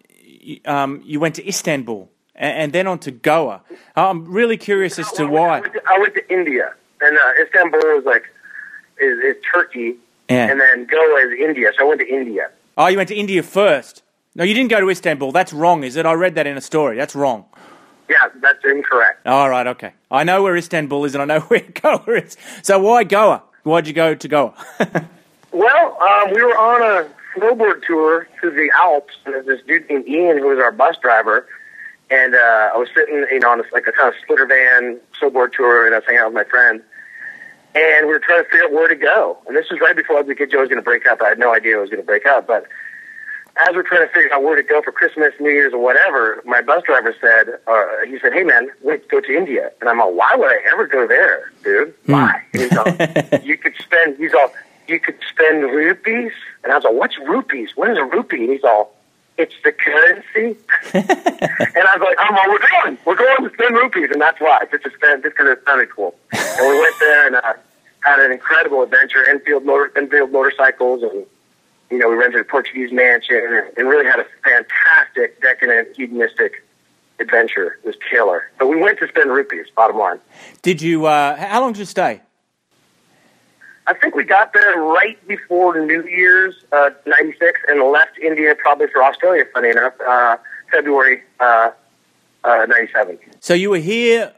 y- 0.43 0.61
um, 0.65 1.03
you 1.05 1.21
went 1.21 1.35
to 1.35 1.47
Istanbul 1.47 2.09
and, 2.35 2.57
and 2.63 2.73
then 2.73 2.87
on 2.87 2.99
to 3.01 3.11
Goa. 3.11 3.61
I'm 3.95 4.25
really 4.25 4.57
curious 4.57 4.99
as 4.99 5.13
to 5.13 5.27
why. 5.27 5.59
I 5.59 5.61
went 5.61 5.73
to, 5.75 5.83
I 5.87 5.99
went 5.99 6.15
to 6.15 6.33
India, 6.33 6.73
and 7.03 7.19
uh, 7.19 7.43
Istanbul 7.45 7.81
is 7.99 8.07
like 8.07 8.25
is, 8.99 9.19
is 9.19 9.37
Turkey, 9.53 9.97
Yeah. 10.31 10.51
and 10.51 10.59
then 10.59 10.87
Goa 10.87 11.21
is 11.27 11.39
India. 11.39 11.73
So 11.79 11.85
I 11.85 11.89
went 11.91 12.01
to 12.01 12.09
India. 12.09 12.49
Oh, 12.79 12.87
you 12.87 12.97
went 12.97 13.11
to 13.11 13.15
India 13.17 13.43
first. 13.43 14.03
No, 14.39 14.45
you 14.45 14.55
didn't 14.55 14.71
go 14.71 14.81
to 14.81 14.89
Istanbul. 14.89 15.33
That's 15.33 15.53
wrong, 15.53 15.83
is 15.83 15.97
it? 15.97 16.07
I 16.07 16.13
read 16.13 16.37
that 16.37 16.47
in 16.47 16.57
a 16.57 16.61
story. 16.61 16.97
That's 16.97 17.17
wrong. 17.17 17.45
Yeah, 18.09 18.29
that's 18.41 18.65
incorrect. 18.65 19.27
All 19.27 19.51
right, 19.51 19.67
okay. 19.67 19.93
I 20.13 20.23
know 20.23 20.45
where 20.45 20.57
Istanbul 20.57 21.05
is 21.05 21.17
and 21.17 21.23
I 21.23 21.25
know 21.25 21.41
where 21.49 21.61
Goa 21.61 22.05
is. 22.07 22.37
So 22.63 22.79
why 22.79 23.03
Goa? 23.03 23.43
Why'd 23.65 23.89
you 23.89 23.93
go 23.93 24.15
to 24.15 24.29
Goa? 24.29 24.55
Well, 25.51 25.97
um, 26.01 26.35
we 26.35 26.43
were 26.43 26.57
on 26.57 26.83
a 26.83 27.09
snowboard 27.35 27.83
tour 27.85 28.29
through 28.39 28.51
the 28.51 28.71
Alps, 28.77 29.15
and 29.25 29.35
there's 29.35 29.47
this 29.47 29.61
dude 29.67 29.89
named 29.89 30.07
Ian 30.07 30.37
who 30.39 30.49
was 30.49 30.59
our 30.59 30.71
bus 30.71 30.97
driver. 31.01 31.49
And 32.11 32.35
uh, 32.35 32.39
I 32.75 32.77
was 32.77 32.89
sitting, 32.95 33.25
you 33.33 33.41
know, 33.41 33.51
on 33.51 33.59
this, 33.59 33.67
like 33.73 33.87
a 33.87 33.93
kind 33.93 34.09
of 34.09 34.15
splitter 34.23 34.47
van 34.47 35.01
snowboard 35.19 35.55
tour, 35.55 35.87
and 35.87 35.95
I 35.95 35.99
was 35.99 36.05
hanging 36.07 36.21
out 36.21 36.27
with 36.27 36.35
my 36.35 36.45
friend. 36.45 36.83
And 37.75 38.07
we 38.07 38.13
were 38.13 38.19
trying 38.21 38.45
to 38.45 38.51
figure 38.51 38.67
out 38.67 38.73
where 38.73 38.89
to 38.89 38.95
go. 38.95 39.39
And 39.49 39.57
this 39.57 39.71
was 39.71 39.81
right 39.81 39.97
before 39.97 40.19
Ugly 40.19 40.35
Kid 40.35 40.51
Joe 40.51 40.61
was 40.61 40.69
going 40.69 40.79
to 40.79 40.83
break 40.83 41.07
up. 41.07 41.23
I 41.23 41.31
had 41.31 41.39
no 41.39 41.53
idea 41.55 41.79
it 41.79 41.81
was 41.81 41.91
going 41.91 42.03
to 42.03 42.07
break 42.07 42.27
up. 42.27 42.47
But 42.47 42.67
as 43.67 43.75
we're 43.75 43.83
trying 43.83 44.07
to 44.07 44.13
figure 44.13 44.33
out 44.33 44.43
where 44.43 44.57
to 44.57 44.63
go 44.63 44.83
for 44.83 44.93
Christmas, 44.93 45.33
New 45.41 45.51
Year's, 45.51 45.73
or 45.73 45.83
whatever, 45.83 46.43
my 46.45 46.61
bus 46.61 46.83
driver 46.85 47.15
said, 47.21 47.59
uh, 47.67 48.07
he 48.07 48.19
said, 48.21 48.33
hey, 48.33 48.45
man, 48.45 48.71
let's 48.85 49.07
go 49.07 49.21
to 49.21 49.37
India. 49.37 49.73
And 49.81 49.89
I'm 49.89 49.99
like, 49.99 50.15
why 50.15 50.37
would 50.37 50.49
I 50.49 50.59
ever 50.73 50.87
go 50.87 51.07
there, 51.07 51.53
dude? 51.65 51.95
Why? 52.07 52.43
And 52.53 52.63
he's 52.63 52.77
all, 52.77 52.87
you 53.43 53.57
could 53.59 53.75
spend, 53.79 54.17
he's 54.19 54.33
all, 54.35 54.53
you 54.87 55.01
could 55.01 55.19
spend 55.29 55.63
rupees. 55.63 56.33
And 56.63 56.73
I 56.73 56.77
was 56.77 56.85
like, 56.85 56.95
what's 56.95 57.19
rupees? 57.19 57.71
What 57.75 57.91
is 57.91 57.99
a 57.99 58.05
rupee? 58.05 58.45
And 58.45 58.53
he's 58.53 58.65
all, 58.65 58.95
it's 59.37 59.55
the 59.65 59.73
currency. 59.73 60.59
and 60.95 61.11
I 61.11 61.97
was 61.97 62.01
like, 62.01 62.17
I'm 62.19 62.37
all, 62.37 62.49
we're 62.49 62.59
going. 62.59 62.99
We're 63.05 63.17
going 63.17 63.49
to 63.49 63.55
spend 63.55 63.75
rupees. 63.77 64.11
And 64.13 64.21
that's 64.21 64.41
why, 64.41 64.65
just 64.71 64.85
to 64.85 64.91
spend, 64.97 65.23
just 65.25 65.37
because 65.37 65.49
it 65.49 65.63
sounded 65.67 65.91
cool. 65.91 66.15
And 66.33 66.69
we 66.69 66.81
went 66.81 66.95
there 67.01 67.27
and 67.27 67.37
uh, 67.37 67.55
had 68.01 68.21
an 68.21 68.31
incredible 68.31 68.83
adventure, 68.83 69.29
Enfield, 69.29 69.65
motor, 69.65 69.93
Enfield 69.97 70.33
motorcycles. 70.33 71.03
And, 71.03 71.27
you 71.91 71.99
know, 71.99 72.09
we 72.09 72.17
rented 72.17 72.41
a 72.41 72.45
Portuguese 72.45 72.93
mansion 72.93 73.37
and, 73.37 73.79
and 73.79 73.89
really 73.89 74.05
had 74.05 74.21
a 74.21 74.27
fantastic, 74.45 75.41
decadent, 75.41 75.97
hedonistic 75.97 76.65
adventure. 77.19 77.79
It 77.83 77.87
was 77.87 77.97
killer. 78.11 78.51
But 78.59 78.69
we 78.69 78.77
went 78.77 78.99
to 79.01 79.09
spend 79.09 79.31
rupees, 79.31 79.67
bottom 79.75 79.99
line. 79.99 80.21
did 80.63 80.83
you? 80.83 81.07
Uh, 81.07 81.37
how 81.37 81.61
long 81.61 81.73
did 81.73 81.81
you 81.81 81.85
stay? 81.85 82.21
I 83.87 83.95
think 83.95 84.15
we 84.15 84.23
got 84.23 84.53
there 84.53 84.77
right 84.77 85.17
before 85.27 85.81
New 85.81 86.07
Year's, 86.07 86.55
uh, 86.73 86.91
96, 87.07 87.61
and 87.69 87.83
left 87.91 88.19
India 88.19 88.55
probably 88.55 88.87
for 88.89 89.03
Australia, 89.03 89.45
funny 89.55 89.71
enough, 89.71 89.95
uh, 90.07 90.37
February, 90.71 91.23
uh, 91.41 91.71
uh, 92.45 92.67
97. 92.69 93.19
So 93.41 93.55
you 93.55 93.71
were 93.71 93.79
here 93.79 94.35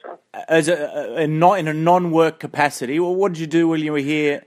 as 0.48 0.68
a, 0.68 0.74
a, 0.74 1.14
a 1.22 1.26
not 1.26 1.58
in 1.58 1.66
a 1.66 1.74
non-work 1.74 2.38
capacity. 2.38 3.00
Well, 3.00 3.16
what 3.16 3.32
did 3.32 3.40
you 3.40 3.48
do 3.48 3.66
while 3.66 3.78
you 3.78 3.90
were 3.90 3.98
here? 3.98 4.44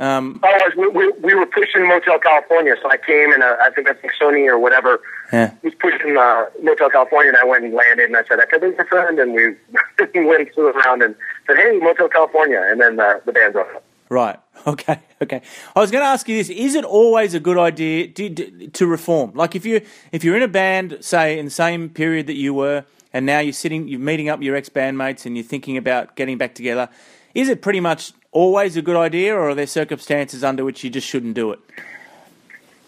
Um, 0.00 0.40
Otherwise, 0.42 0.74
we, 0.76 0.88
we, 0.88 1.12
we 1.22 1.34
were 1.34 1.44
pushing 1.44 1.86
Motel 1.86 2.18
California, 2.18 2.74
so 2.82 2.90
I 2.90 2.96
came 2.96 3.32
and 3.32 3.42
uh, 3.42 3.56
I 3.60 3.70
think 3.70 3.86
that's 3.86 4.00
Sony 4.18 4.48
or 4.48 4.58
whatever 4.58 4.98
yeah. 5.30 5.52
was 5.62 5.74
pushing 5.78 6.16
uh, 6.16 6.46
Motel 6.62 6.88
California, 6.88 7.28
and 7.28 7.36
I 7.36 7.44
went 7.44 7.64
and 7.64 7.74
landed, 7.74 8.06
and 8.06 8.16
I 8.16 8.24
said, 8.24 8.40
I 8.40 8.46
could 8.46 8.62
be 8.62 8.68
your 8.68 8.86
friend, 8.86 9.18
and 9.18 9.34
we 9.34 9.48
went 10.26 10.54
through 10.54 10.72
round 10.72 11.02
and 11.02 11.14
said, 11.46 11.58
hey, 11.58 11.78
Motel 11.78 12.08
California, 12.08 12.62
and 12.66 12.80
then 12.80 12.98
uh, 12.98 13.20
the 13.26 13.32
band 13.32 13.52
broke 13.52 13.74
up. 13.74 13.84
Right. 14.08 14.38
Okay. 14.66 15.00
Okay. 15.22 15.40
I 15.74 15.80
was 15.80 15.90
going 15.90 16.02
to 16.02 16.06
ask 16.06 16.28
you 16.28 16.36
this: 16.36 16.50
Is 16.50 16.74
it 16.74 16.84
always 16.84 17.32
a 17.32 17.40
good 17.40 17.56
idea 17.56 18.08
to, 18.08 18.68
to 18.68 18.86
reform? 18.86 19.32
Like, 19.34 19.56
if 19.56 19.64
you 19.64 19.80
if 20.12 20.22
you're 20.22 20.36
in 20.36 20.42
a 20.42 20.48
band, 20.48 20.98
say 21.00 21.38
in 21.38 21.46
the 21.46 21.50
same 21.50 21.88
period 21.88 22.26
that 22.26 22.34
you 22.34 22.52
were, 22.52 22.84
and 23.10 23.24
now 23.24 23.38
you're 23.38 23.54
sitting, 23.54 23.88
you're 23.88 23.98
meeting 23.98 24.28
up 24.28 24.42
your 24.42 24.54
ex 24.54 24.68
bandmates, 24.68 25.24
and 25.24 25.34
you're 25.34 25.46
thinking 25.46 25.78
about 25.78 26.14
getting 26.14 26.36
back 26.36 26.54
together, 26.54 26.90
is 27.34 27.48
it 27.48 27.62
pretty 27.62 27.80
much 27.80 28.12
always 28.32 28.76
a 28.76 28.82
good 28.82 28.96
idea, 28.96 29.34
or 29.34 29.50
are 29.50 29.54
there 29.54 29.66
circumstances 29.66 30.44
under 30.44 30.64
which 30.64 30.84
you 30.84 30.90
just 30.90 31.06
shouldn't 31.06 31.34
do 31.34 31.52
it? 31.52 31.60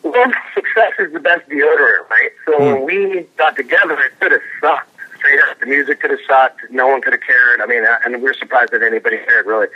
Well, 0.02 0.32
success 0.54 0.92
is 0.98 1.12
the 1.12 1.20
best 1.20 1.48
deodorant, 1.48 2.08
right? 2.10 2.32
So 2.44 2.58
when 2.58 2.84
we 2.84 3.26
got 3.36 3.56
together, 3.56 3.98
it 4.00 4.18
could 4.20 4.32
have 4.32 4.40
sucked. 4.60 4.91
Straight 5.22 5.38
up, 5.48 5.60
the 5.60 5.66
music 5.66 6.00
could 6.00 6.10
have 6.10 6.18
sucked. 6.26 6.62
No 6.70 6.88
one 6.88 7.00
could 7.00 7.12
have 7.12 7.22
cared. 7.22 7.60
I 7.60 7.66
mean, 7.66 7.84
uh, 7.84 7.96
and 8.04 8.16
we 8.16 8.22
were 8.22 8.34
surprised 8.34 8.72
that 8.72 8.82
anybody 8.82 9.18
cared, 9.18 9.46
really. 9.46 9.68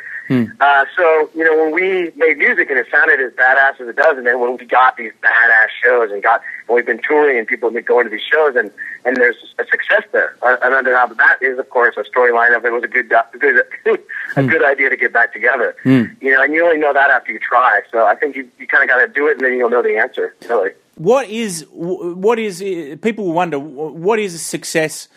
Uh, 0.58 0.84
so, 0.96 1.30
you 1.36 1.44
know, 1.44 1.62
when 1.62 1.72
we 1.72 2.10
made 2.16 2.38
music 2.38 2.68
and 2.68 2.80
it 2.80 2.86
sounded 2.90 3.20
as 3.20 3.32
badass 3.34 3.80
as 3.80 3.86
it 3.86 3.94
does, 3.94 4.18
and 4.18 4.26
then 4.26 4.40
when 4.40 4.56
we 4.56 4.64
got 4.64 4.96
these 4.96 5.12
badass 5.22 5.68
shows 5.84 6.10
and 6.10 6.20
got, 6.20 6.42
and 6.66 6.74
we've 6.74 6.84
been 6.84 7.00
touring 7.00 7.38
and 7.38 7.46
people 7.46 7.68
have 7.68 7.74
been 7.74 7.84
going 7.84 8.06
to 8.06 8.10
these 8.10 8.26
shows 8.28 8.56
and, 8.56 8.72
and 9.04 9.16
there's 9.16 9.36
a 9.60 9.64
success 9.66 10.02
there. 10.10 10.36
Uh, 10.42 10.56
and 10.64 10.74
under 10.74 10.90
that 10.90 11.38
is, 11.40 11.60
of 11.60 11.70
course, 11.70 11.96
a 11.96 12.02
storyline 12.02 12.56
of 12.56 12.64
it 12.64 12.72
was 12.72 12.82
a 12.82 12.88
good, 12.88 13.12
a 13.34 13.38
good, 13.38 13.64
a 14.34 14.42
good 14.42 14.64
idea 14.64 14.90
to 14.90 14.96
get 14.96 15.12
back 15.12 15.32
together. 15.32 15.76
You 16.20 16.32
know, 16.34 16.42
and 16.42 16.52
you 16.54 16.64
only 16.64 16.78
know 16.78 16.92
that 16.92 17.10
after 17.10 17.30
you 17.30 17.38
try. 17.38 17.82
So 17.92 18.04
I 18.04 18.16
think 18.16 18.34
you, 18.34 18.50
you 18.58 18.66
kind 18.66 18.82
of 18.82 18.88
got 18.88 18.98
to 18.98 19.06
do 19.06 19.28
it 19.28 19.36
and 19.36 19.42
then 19.42 19.52
you'll 19.52 19.70
know 19.70 19.82
the 19.82 19.96
answer, 19.96 20.34
really. 20.48 20.72
What 20.96 21.28
is 21.28 21.64
what 21.70 22.38
is 22.38 22.60
people 23.02 23.32
wonder 23.32 23.58
what 23.58 24.18
is 24.18 24.34
a 24.34 24.38
success? 24.38 25.08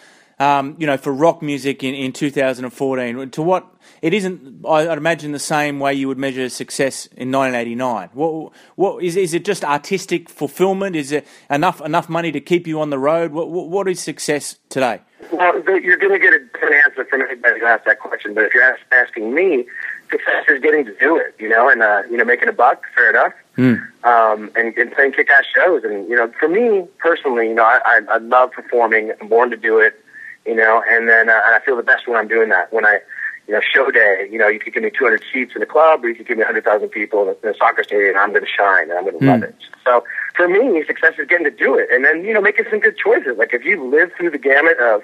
Um, 0.41 0.75
you 0.79 0.87
know, 0.87 0.95
for 0.95 1.11
rock 1.11 1.41
music 1.41 1.83
in, 1.83 1.93
in 1.93 2.13
2014, 2.13 3.29
to 3.31 3.41
what 3.41 3.67
it 4.01 4.13
isn't, 4.13 4.65
I- 4.65 4.87
I'd 4.87 4.97
imagine 4.97 5.33
the 5.33 5.39
same 5.39 5.81
way 5.81 5.93
you 5.93 6.07
would 6.07 6.17
measure 6.17 6.47
success 6.47 7.07
in 7.07 7.29
1989. 7.29 8.11
What, 8.13 8.53
what 8.75 9.03
is, 9.03 9.17
is 9.17 9.33
it 9.33 9.43
just 9.43 9.65
artistic 9.65 10.29
fulfillment? 10.29 10.95
Is 10.95 11.11
it 11.11 11.27
enough 11.49 11.81
enough 11.81 12.07
money 12.07 12.31
to 12.31 12.39
keep 12.39 12.67
you 12.67 12.79
on 12.79 12.89
the 12.89 12.97
road? 12.99 13.33
What, 13.33 13.49
what, 13.49 13.67
what 13.67 13.89
is 13.89 13.99
success 13.99 14.57
today? 14.69 15.01
Well, 15.33 15.61
you're 15.81 15.97
going 15.97 16.13
to 16.13 16.19
get 16.19 16.31
a 16.33 16.39
different 16.39 16.75
answer 16.85 17.03
from 17.03 17.21
anybody 17.21 17.59
who 17.59 17.65
asks 17.65 17.85
that 17.85 17.99
question. 17.99 18.33
But 18.33 18.45
if 18.45 18.53
you're 18.53 18.63
ask, 18.63 18.79
asking 18.93 19.33
me, 19.35 19.65
success 20.09 20.45
is 20.47 20.61
getting 20.61 20.85
to 20.85 20.95
do 20.99 21.17
it, 21.17 21.35
you 21.37 21.49
know, 21.49 21.67
and 21.69 21.83
uh, 21.83 22.03
you 22.09 22.15
know, 22.15 22.23
making 22.23 22.47
a 22.47 22.53
buck, 22.53 22.83
fair 22.95 23.09
enough, 23.09 23.33
um, 23.57 24.49
and, 24.55 24.75
and 24.77 24.91
playing 24.93 25.11
kick-ass 25.11 25.43
shows. 25.53 25.83
And 25.83 26.07
you 26.09 26.15
know, 26.15 26.31
for 26.39 26.47
me 26.47 26.87
personally, 26.99 27.49
you 27.49 27.55
know, 27.55 27.63
I, 27.65 27.79
I, 27.83 27.99
I 28.09 28.17
love 28.19 28.51
performing. 28.53 29.11
I'm 29.19 29.27
born 29.27 29.49
to 29.51 29.57
do 29.57 29.77
it, 29.79 30.01
you 30.45 30.55
know, 30.55 30.83
and 30.89 31.07
then 31.07 31.29
uh, 31.29 31.39
and 31.45 31.55
I 31.55 31.59
feel 31.65 31.75
the 31.75 31.83
best 31.83 32.07
when 32.07 32.17
I'm 32.17 32.27
doing 32.27 32.49
that. 32.49 32.71
When 32.73 32.85
I, 32.85 32.99
you 33.47 33.53
know, 33.53 33.61
show 33.73 33.89
day, 33.91 34.27
you 34.31 34.37
know, 34.37 34.47
you 34.47 34.59
could 34.59 34.73
give 34.73 34.83
me 34.83 34.91
200 34.91 35.23
seats 35.33 35.53
in 35.55 35.61
a 35.61 35.65
club, 35.65 36.03
or 36.03 36.09
you 36.09 36.15
could 36.15 36.27
give 36.27 36.37
me 36.37 36.43
100,000 36.43 36.89
people 36.89 37.35
in 37.43 37.49
a, 37.49 37.57
soccer 37.57 37.83
stadium, 37.83 38.09
and 38.09 38.17
I'm 38.19 38.29
going 38.29 38.43
to 38.43 38.49
shine, 38.49 38.89
and 38.89 38.93
I'm 38.93 39.05
going 39.05 39.19
to 39.19 39.25
love 39.25 39.43
it. 39.43 39.55
So 39.85 40.03
for 40.35 40.47
me, 40.47 40.83
success 40.85 41.13
is 41.17 41.27
getting 41.27 41.45
to 41.45 41.51
do 41.51 41.77
it, 41.77 41.89
and 41.91 42.05
then 42.05 42.23
you 42.23 42.33
know, 42.33 42.41
making 42.41 42.65
some 42.69 42.79
good 42.79 42.97
choices. 42.97 43.37
Like 43.37 43.53
if 43.53 43.63
you 43.63 43.83
live 43.83 44.11
through 44.17 44.31
the 44.31 44.37
gamut 44.37 44.77
of 44.79 45.01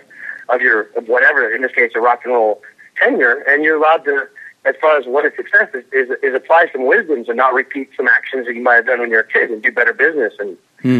of 0.50 0.62
your 0.62 0.84
of 0.96 1.08
whatever, 1.08 1.50
in 1.54 1.62
this 1.62 1.72
case, 1.72 1.92
a 1.96 2.00
rock 2.00 2.22
and 2.24 2.34
roll 2.34 2.62
tenure, 2.96 3.44
and 3.48 3.64
you're 3.64 3.78
allowed 3.78 4.06
to, 4.06 4.28
as 4.64 4.76
far 4.80 4.98
as 4.98 5.06
what 5.06 5.26
is 5.26 5.34
success, 5.36 5.70
is, 5.74 5.84
is, 5.92 6.10
is 6.24 6.34
apply 6.34 6.68
some 6.72 6.86
wisdoms 6.86 7.28
and 7.28 7.38
not 7.38 7.54
repeat 7.54 7.90
some 7.98 8.08
actions 8.08 8.46
that 8.48 8.56
you 8.56 8.64
might 8.64 8.76
have 8.76 8.86
done 8.86 9.00
when 9.00 9.10
you're 9.10 9.22
a 9.22 9.28
kid, 9.28 9.50
and 9.50 9.62
do 9.62 9.72
better 9.72 9.94
business, 9.94 10.34
and 10.40 10.58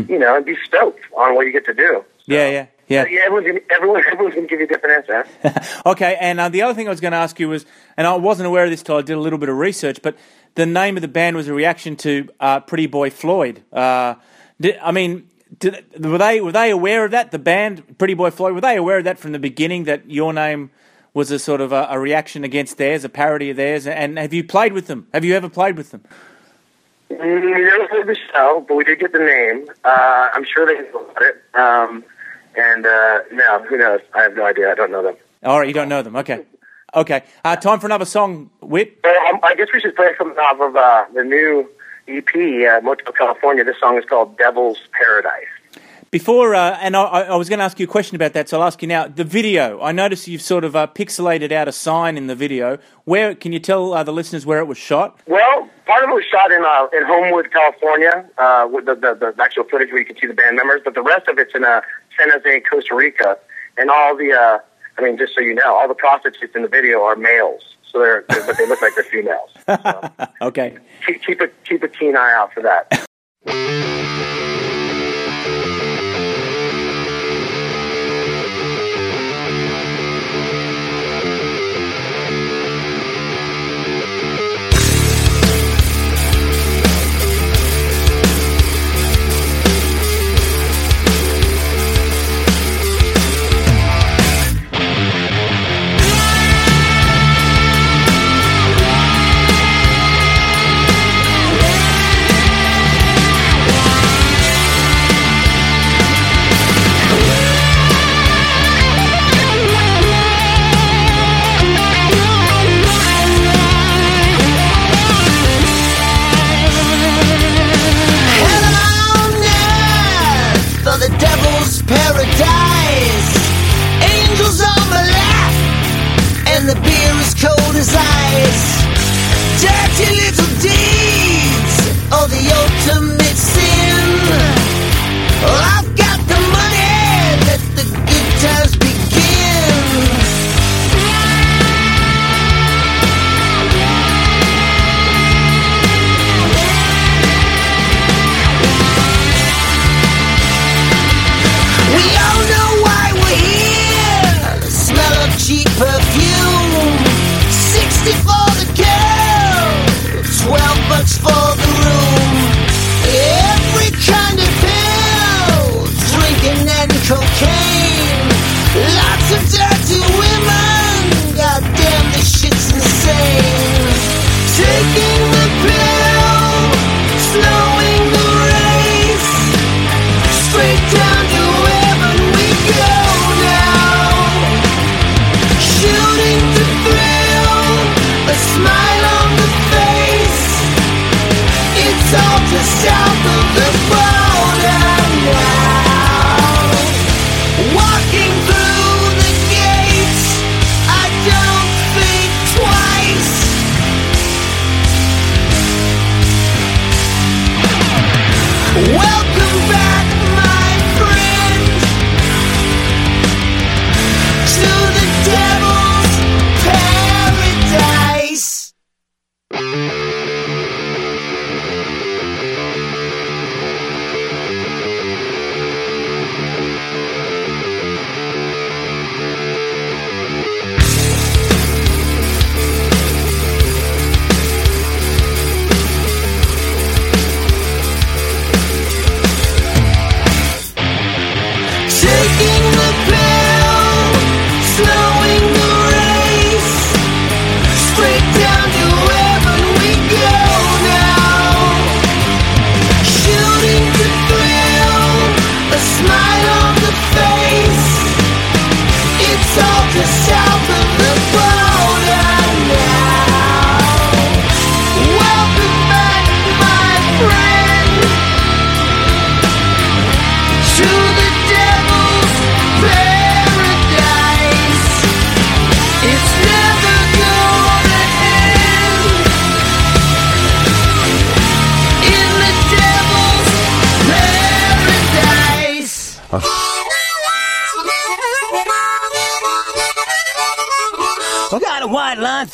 you 0.10 0.20
know, 0.20 0.36
and 0.36 0.46
be 0.46 0.56
stoked 0.66 1.02
on 1.16 1.36
what 1.36 1.46
you 1.46 1.52
get 1.52 1.66
to 1.66 1.74
do. 1.74 2.04
Yeah, 2.26 2.50
yeah, 2.50 2.66
yeah. 2.88 3.06
Yeah, 3.10 3.22
everyone's 3.26 3.48
gonna, 3.48 3.60
everyone, 3.72 4.04
everyone's 4.12 4.36
going 4.36 4.48
to 4.48 4.50
give 4.50 4.60
you 4.60 4.66
a 4.66 4.70
different 4.70 5.10
answer. 5.10 5.72
Okay, 5.86 6.18
and 6.20 6.40
uh, 6.40 6.50
the 6.50 6.64
other 6.64 6.74
thing 6.74 6.88
I 6.88 6.90
was 6.90 7.00
going 7.00 7.12
to 7.12 7.18
ask 7.18 7.40
you 7.40 7.50
was, 7.50 7.66
and 7.96 8.08
I 8.08 8.16
wasn't 8.16 8.48
aware 8.48 8.64
of 8.64 8.72
this 8.72 8.82
till 8.82 8.98
I 8.98 9.02
did 9.02 9.14
a 9.14 9.20
little 9.20 9.38
bit 9.40 9.50
of 9.50 9.58
research, 9.58 10.02
but 10.02 10.18
the 10.56 10.66
name 10.66 10.98
of 10.98 11.02
the 11.02 11.08
band 11.08 11.36
was 11.36 11.48
a 11.48 11.54
reaction 11.54 11.96
to 11.98 12.30
uh, 12.40 12.60
Pretty 12.62 12.88
Boy 12.88 13.10
Floyd. 13.10 13.62
Uh, 13.72 14.16
did, 14.60 14.78
I 14.82 14.92
mean, 14.92 15.30
did, 15.60 15.86
were 16.04 16.18
they 16.18 16.42
were 16.42 16.52
they 16.52 16.72
aware 16.72 17.06
of 17.06 17.12
that? 17.12 17.32
The 17.32 17.40
band 17.40 17.98
Pretty 17.98 18.14
Boy 18.14 18.32
Floyd 18.32 18.54
were 18.54 18.62
they 18.62 18.78
aware 18.78 18.98
of 18.98 19.04
that 19.04 19.20
from 19.20 19.32
the 19.32 19.40
beginning? 19.40 19.84
That 19.84 20.10
your 20.10 20.34
name 20.34 20.72
was 21.14 21.32
a 21.32 21.40
sort 21.40 21.62
of 21.62 21.72
a, 21.72 21.88
a 21.90 22.00
reaction 22.00 22.44
against 22.44 22.78
theirs, 22.78 23.04
a 23.04 23.10
parody 23.10 23.50
of 23.50 23.58
theirs? 23.58 23.88
And 23.88 24.18
have 24.18 24.34
you 24.34 24.44
played 24.44 24.74
with 24.74 24.88
them? 24.88 25.08
Have 25.14 25.26
you 25.26 25.36
ever 25.36 25.50
played 25.50 25.78
with 25.78 25.92
them? 25.92 26.04
We 27.10 27.18
never 27.18 27.88
played 27.88 28.08
the 28.08 28.18
show, 28.34 28.66
but 28.68 28.76
we 28.76 28.84
did 28.84 29.00
get 29.00 29.14
the 29.14 29.20
name. 29.20 29.68
Uh, 29.84 30.30
I'm 30.34 30.44
sure 30.44 30.66
they 30.66 30.82
know 30.92 31.06
about 31.06 31.22
it. 31.22 31.44
Um, 31.54 32.04
and 32.58 32.86
uh, 32.86 33.20
no, 33.32 33.64
who 33.64 33.78
knows? 33.78 34.02
I 34.14 34.24
have 34.24 34.36
no 34.36 34.46
idea. 34.46 34.72
I 34.72 34.76
don't 34.76 34.92
know 34.92 35.04
them. 35.04 35.16
All 35.44 35.60
right, 35.60 35.68
you 35.68 35.74
don't 35.74 35.90
know 35.90 36.02
them. 36.02 36.16
Okay, 36.16 36.46
okay. 36.94 37.24
Uh, 37.44 37.56
time 37.56 37.80
for 37.80 37.88
another 37.88 38.06
song, 38.06 38.50
Whit. 38.62 39.00
Well, 39.04 39.34
um, 39.34 39.40
I 39.44 39.56
guess 39.56 39.68
we 39.74 39.80
should 39.80 39.96
play 39.96 40.12
something 40.18 40.38
off 40.38 40.60
of 40.60 40.76
uh, 40.76 41.06
the 41.14 41.24
new 41.24 41.70
EP, 42.08 42.36
uh, 42.36 42.82
Motel 42.82 43.14
California. 43.14 43.64
This 43.64 43.80
song 43.80 43.98
is 43.98 44.06
called 44.06 44.38
Devil's 44.38 44.80
Paradise. 44.92 45.48
Before, 46.16 46.56
uh, 46.56 46.78
and 46.80 46.96
I, 46.96 47.02
I 47.02 47.36
was 47.36 47.50
going 47.50 47.60
to 47.60 47.66
ask 47.66 47.78
you 47.78 47.84
a 47.84 47.90
question 47.90 48.16
about 48.16 48.32
that, 48.32 48.48
so 48.48 48.62
I'll 48.62 48.68
ask 48.68 48.82
you 48.82 48.88
now. 48.88 49.06
The 49.06 49.26
video, 49.26 49.82
I 49.82 49.92
noticed 49.92 50.30
you've 50.30 50.42
sort 50.42 50.64
of 50.64 50.74
uh, 50.74 50.88
pixelated 50.88 51.52
out 51.52 51.68
a 51.68 51.74
sign 51.74 52.16
in 52.16 52.28
the 52.28 52.36
video. 52.36 52.78
Where 53.04 53.36
can 53.36 53.52
you 53.52 53.60
tell 53.60 53.94
uh, 53.94 54.02
the 54.02 54.14
listeners 54.14 54.46
where 54.46 54.60
it 54.60 54.64
was 54.64 54.78
shot? 54.78 55.20
Well, 55.28 55.70
part 55.86 56.06
of 56.06 56.10
it 56.10 56.14
was 56.14 56.24
shot 56.32 56.54
in 56.54 56.64
uh, 56.64 56.88
in 56.98 57.06
Homewood, 57.06 57.52
California, 57.52 58.30
uh, 58.38 58.66
with 58.72 58.86
the, 58.86 58.96
the 58.96 59.34
the 59.36 59.44
actual 59.44 59.66
footage 59.66 59.90
where 59.90 60.00
you 60.00 60.06
can 60.06 60.16
see 60.16 60.26
the 60.26 60.34
band 60.34 60.56
members. 60.56 60.80
But 60.86 60.94
the 60.94 61.04
rest 61.04 61.28
of 61.28 61.38
it's 61.38 61.54
in 61.54 61.66
uh, 61.66 61.82
San 62.18 62.30
Jose, 62.32 62.62
Costa 62.62 62.96
Rica, 62.96 63.38
and 63.78 63.90
all 63.90 64.16
the 64.16 64.32
uh, 64.32 64.60
I 64.98 65.02
mean, 65.02 65.18
just 65.18 65.36
so 65.36 65.42
you 65.42 65.54
know, 65.54 65.76
all 65.76 65.90
the 65.90 65.96
prostitutes 65.96 66.56
in 66.56 66.62
the 66.62 66.70
video 66.70 67.02
are 67.02 67.18
males, 67.18 67.76
so 67.92 68.00
they're, 68.00 68.24
they're 68.30 68.46
but 68.46 68.58
they 68.58 68.66
look 68.70 68.82
like 68.82 68.96
they're 68.96 69.04
females. 69.04 69.50
okay. 70.42 70.78
Keep, 71.06 71.26
keep 71.26 71.42
a 71.42 71.50
keep 71.66 71.84
a 71.84 71.90
keen 71.90 72.16
eye 72.16 72.34
out 72.38 72.54
for 72.54 72.62
that. 72.62 73.06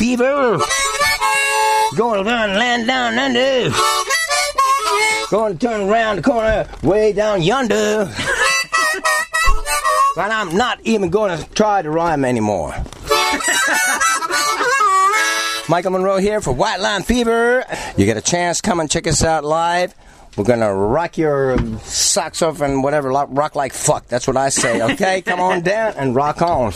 fever. 0.02 0.58
Going 1.96 2.24
to 2.24 2.28
run 2.28 2.56
land 2.58 2.88
down 2.88 3.20
under. 3.20 3.70
Going 5.30 5.56
to 5.56 5.68
turn 5.68 5.88
around 5.88 6.16
the 6.16 6.22
corner 6.24 6.68
way 6.82 7.14
down 7.14 7.44
yonder. 7.44 8.12
but 10.16 10.32
I'm 10.32 10.58
not 10.58 10.82
even 10.86 11.12
going 11.12 11.38
to 11.38 11.48
try 11.52 11.84
to 11.84 11.92
rhyme 11.92 12.26
anymore. 12.26 12.74
Michael 15.70 15.92
Monroe 15.92 16.18
here 16.18 16.42
for 16.42 16.52
White 16.52 16.80
Line 16.80 17.04
Fever. 17.04 17.64
You 17.96 18.06
get 18.06 18.18
a 18.18 18.22
chance, 18.22 18.60
come 18.60 18.80
and 18.80 18.90
check 18.90 19.06
us 19.06 19.24
out 19.24 19.46
live. 19.46 19.94
We're 20.36 20.46
gonna 20.46 20.74
rock 20.74 21.18
your 21.18 21.58
socks 21.82 22.42
off 22.42 22.62
and 22.62 22.84
whatever, 22.84 23.10
rock 23.10 23.56
like 23.56 23.74
fuck. 23.74 24.08
That's 24.08 24.26
what 24.28 24.38
I 24.38 24.50
say. 24.50 24.82
Okay, 24.82 25.22
come 25.22 25.40
on 25.40 25.62
down 25.62 25.94
and 25.98 26.16
rock 26.16 26.42
on. 26.42 26.74